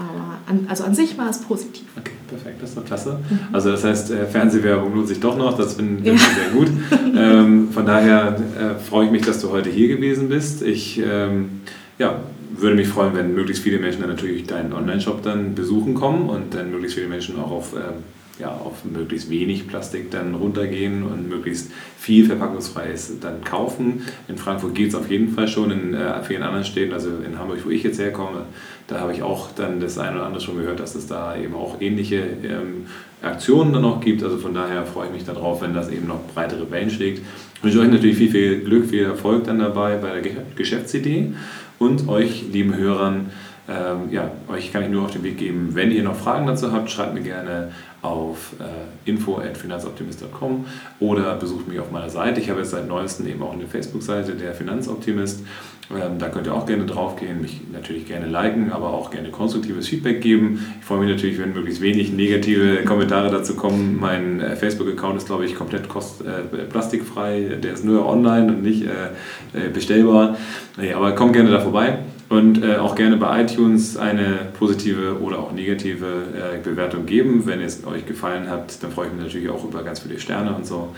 Aber 0.00 0.38
an, 0.46 0.66
also 0.68 0.84
an 0.84 0.94
sich 0.94 1.18
war 1.18 1.28
es 1.28 1.40
positiv. 1.40 1.84
Okay, 1.98 2.12
perfekt, 2.26 2.62
das 2.62 2.70
ist 2.70 2.78
doch 2.78 2.84
klasse. 2.86 3.18
Mhm. 3.28 3.38
Also 3.52 3.70
das 3.70 3.84
heißt, 3.84 4.10
äh, 4.12 4.26
Fernsehwerbung 4.26 4.94
lohnt 4.94 5.08
sich 5.08 5.20
doch 5.20 5.36
noch, 5.36 5.58
das 5.58 5.74
finde 5.74 6.02
find 6.02 6.06
ja. 6.06 6.14
ich 6.14 6.20
sehr 6.20 6.50
gut. 6.54 6.68
ähm, 7.16 7.68
von 7.70 7.84
daher 7.84 8.36
äh, 8.58 8.80
freue 8.82 9.06
ich 9.06 9.12
mich, 9.12 9.22
dass 9.22 9.40
du 9.40 9.50
heute 9.50 9.68
hier 9.68 9.88
gewesen 9.88 10.30
bist. 10.30 10.62
Ich 10.62 10.98
ähm, 11.04 11.60
ja, 11.98 12.20
würde 12.56 12.76
mich 12.76 12.88
freuen, 12.88 13.14
wenn 13.14 13.34
möglichst 13.34 13.62
viele 13.62 13.78
Menschen 13.78 14.00
dann 14.00 14.10
natürlich 14.10 14.46
deinen 14.46 14.72
Online-Shop 14.72 15.22
dann 15.22 15.54
besuchen 15.54 15.94
kommen 15.94 16.30
und 16.30 16.54
dann 16.54 16.70
möglichst 16.70 16.96
viele 16.96 17.08
Menschen 17.08 17.38
auch 17.38 17.50
auf 17.50 17.74
ähm, 17.74 18.02
ja, 18.40 18.48
auf 18.48 18.84
möglichst 18.84 19.30
wenig 19.30 19.68
Plastik 19.68 20.10
dann 20.10 20.34
runtergehen 20.34 21.02
und 21.02 21.28
möglichst 21.28 21.70
viel 21.98 22.26
verpackungsfreies 22.26 23.20
dann 23.20 23.44
kaufen. 23.44 24.02
In 24.28 24.36
Frankfurt 24.36 24.74
geht 24.74 24.88
es 24.88 24.94
auf 24.94 25.10
jeden 25.10 25.28
Fall 25.34 25.46
schon, 25.46 25.70
in 25.70 25.94
äh, 25.94 26.22
vielen 26.22 26.42
anderen 26.42 26.64
Städten, 26.64 26.92
also 26.92 27.10
in 27.24 27.38
Hamburg, 27.38 27.58
wo 27.64 27.70
ich 27.70 27.82
jetzt 27.82 28.00
herkomme, 28.00 28.46
da 28.88 29.00
habe 29.00 29.12
ich 29.12 29.22
auch 29.22 29.52
dann 29.52 29.78
das 29.78 29.98
eine 29.98 30.16
oder 30.16 30.26
andere 30.26 30.42
schon 30.42 30.56
gehört, 30.56 30.80
dass 30.80 30.94
es 30.94 31.06
da 31.06 31.36
eben 31.36 31.54
auch 31.54 31.80
ähnliche 31.80 32.16
ähm, 32.42 32.86
Aktionen 33.22 33.72
dann 33.72 33.82
noch 33.82 34.00
gibt. 34.00 34.22
Also 34.22 34.38
von 34.38 34.54
daher 34.54 34.84
freue 34.86 35.08
ich 35.08 35.12
mich 35.12 35.24
darauf, 35.24 35.62
wenn 35.62 35.74
das 35.74 35.90
eben 35.90 36.08
noch 36.08 36.20
breitere 36.34 36.70
Wellen 36.70 36.90
schlägt. 36.90 37.20
Ich 37.56 37.62
wünsche 37.62 37.80
euch 37.80 37.90
natürlich 37.90 38.16
viel, 38.16 38.30
viel 38.30 38.60
Glück, 38.64 38.86
viel 38.86 39.04
Erfolg 39.04 39.44
dann 39.44 39.58
dabei 39.58 39.96
bei 39.96 40.20
der 40.20 40.32
Geschäftsidee 40.56 41.34
und 41.78 42.08
euch, 42.08 42.44
lieben 42.52 42.74
Hörern, 42.76 43.30
Ähm, 43.68 44.10
ja, 44.10 44.32
euch 44.48 44.72
kann 44.72 44.82
ich 44.82 44.90
nur 44.90 45.04
auf 45.04 45.12
den 45.12 45.22
Weg 45.22 45.38
geben, 45.38 45.68
wenn 45.74 45.92
ihr 45.92 46.02
noch 46.02 46.16
Fragen 46.16 46.44
dazu 46.44 46.72
habt, 46.72 46.90
schreibt 46.90 47.14
mir 47.14 47.20
gerne 47.20 47.70
auf 48.02 48.54
äh, 48.60 49.08
info.finanzoptimist.com 49.08 50.64
oder 51.00 51.34
besucht 51.36 51.68
mich 51.68 51.78
auf 51.80 51.90
meiner 51.90 52.10
Seite. 52.10 52.40
Ich 52.40 52.48
habe 52.48 52.60
jetzt 52.60 52.70
seit 52.70 52.88
neuestem 52.88 53.26
eben 53.26 53.42
auch 53.42 53.52
eine 53.52 53.66
Facebook-Seite, 53.66 54.34
der 54.34 54.54
Finanzoptimist. 54.54 55.44
Ähm, 55.90 56.18
da 56.18 56.28
könnt 56.28 56.46
ihr 56.46 56.54
auch 56.54 56.66
gerne 56.66 56.86
drauf 56.86 57.16
gehen, 57.16 57.42
mich 57.42 57.60
natürlich 57.72 58.06
gerne 58.06 58.26
liken, 58.26 58.70
aber 58.70 58.94
auch 58.94 59.10
gerne 59.10 59.30
konstruktives 59.30 59.88
Feedback 59.88 60.20
geben. 60.20 60.64
Ich 60.78 60.86
freue 60.86 61.00
mich 61.00 61.10
natürlich, 61.10 61.38
wenn 61.38 61.52
möglichst 61.52 61.82
wenig 61.82 62.12
negative 62.12 62.84
Kommentare 62.84 63.30
dazu 63.30 63.54
kommen. 63.56 63.98
Mein 64.00 64.40
äh, 64.40 64.56
Facebook-Account 64.56 65.16
ist, 65.18 65.26
glaube 65.26 65.44
ich, 65.44 65.54
komplett 65.54 65.88
kost, 65.88 66.22
äh, 66.22 66.64
plastikfrei. 66.64 67.58
Der 67.62 67.72
ist 67.72 67.84
nur 67.84 68.06
online 68.06 68.48
und 68.48 68.62
nicht 68.62 68.84
äh, 68.84 69.66
äh 69.66 69.68
bestellbar. 69.68 70.36
Nee, 70.78 70.94
aber 70.94 71.12
kommt 71.12 71.32
gerne 71.32 71.50
da 71.50 71.60
vorbei. 71.60 71.98
Und 72.30 72.62
äh, 72.62 72.76
auch 72.76 72.94
gerne 72.94 73.16
bei 73.16 73.42
iTunes 73.42 73.96
eine 73.96 74.48
positive 74.56 75.20
oder 75.20 75.40
auch 75.40 75.50
negative 75.50 76.06
äh, 76.06 76.62
Bewertung 76.62 77.04
geben. 77.04 77.44
Wenn 77.44 77.60
es 77.60 77.84
euch 77.84 78.06
gefallen 78.06 78.48
hat, 78.48 78.80
dann 78.84 78.92
freue 78.92 79.08
ich 79.08 79.12
mich 79.14 79.24
natürlich 79.24 79.50
auch 79.50 79.64
über 79.64 79.82
ganz 79.82 79.98
viele 79.98 80.18
Sterne 80.20 80.54
und 80.54 80.64
so. 80.64 80.94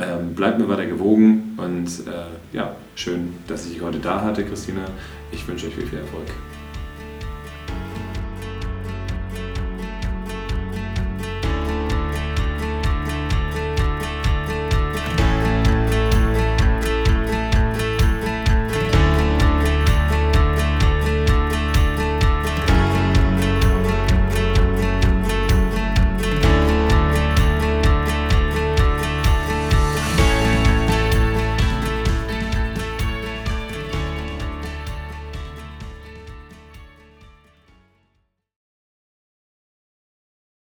Ähm, 0.00 0.34
bleibt 0.36 0.60
mir 0.60 0.68
weiter 0.68 0.86
gewogen 0.86 1.58
und 1.58 1.88
äh, 2.06 2.56
ja, 2.56 2.76
schön, 2.94 3.34
dass 3.48 3.66
ich 3.66 3.72
dich 3.72 3.82
heute 3.82 3.98
da 3.98 4.22
hatte, 4.22 4.44
Christina. 4.44 4.82
Ich 5.32 5.46
wünsche 5.48 5.66
euch 5.66 5.74
viel, 5.74 5.86
viel 5.86 5.98
Erfolg. 5.98 6.28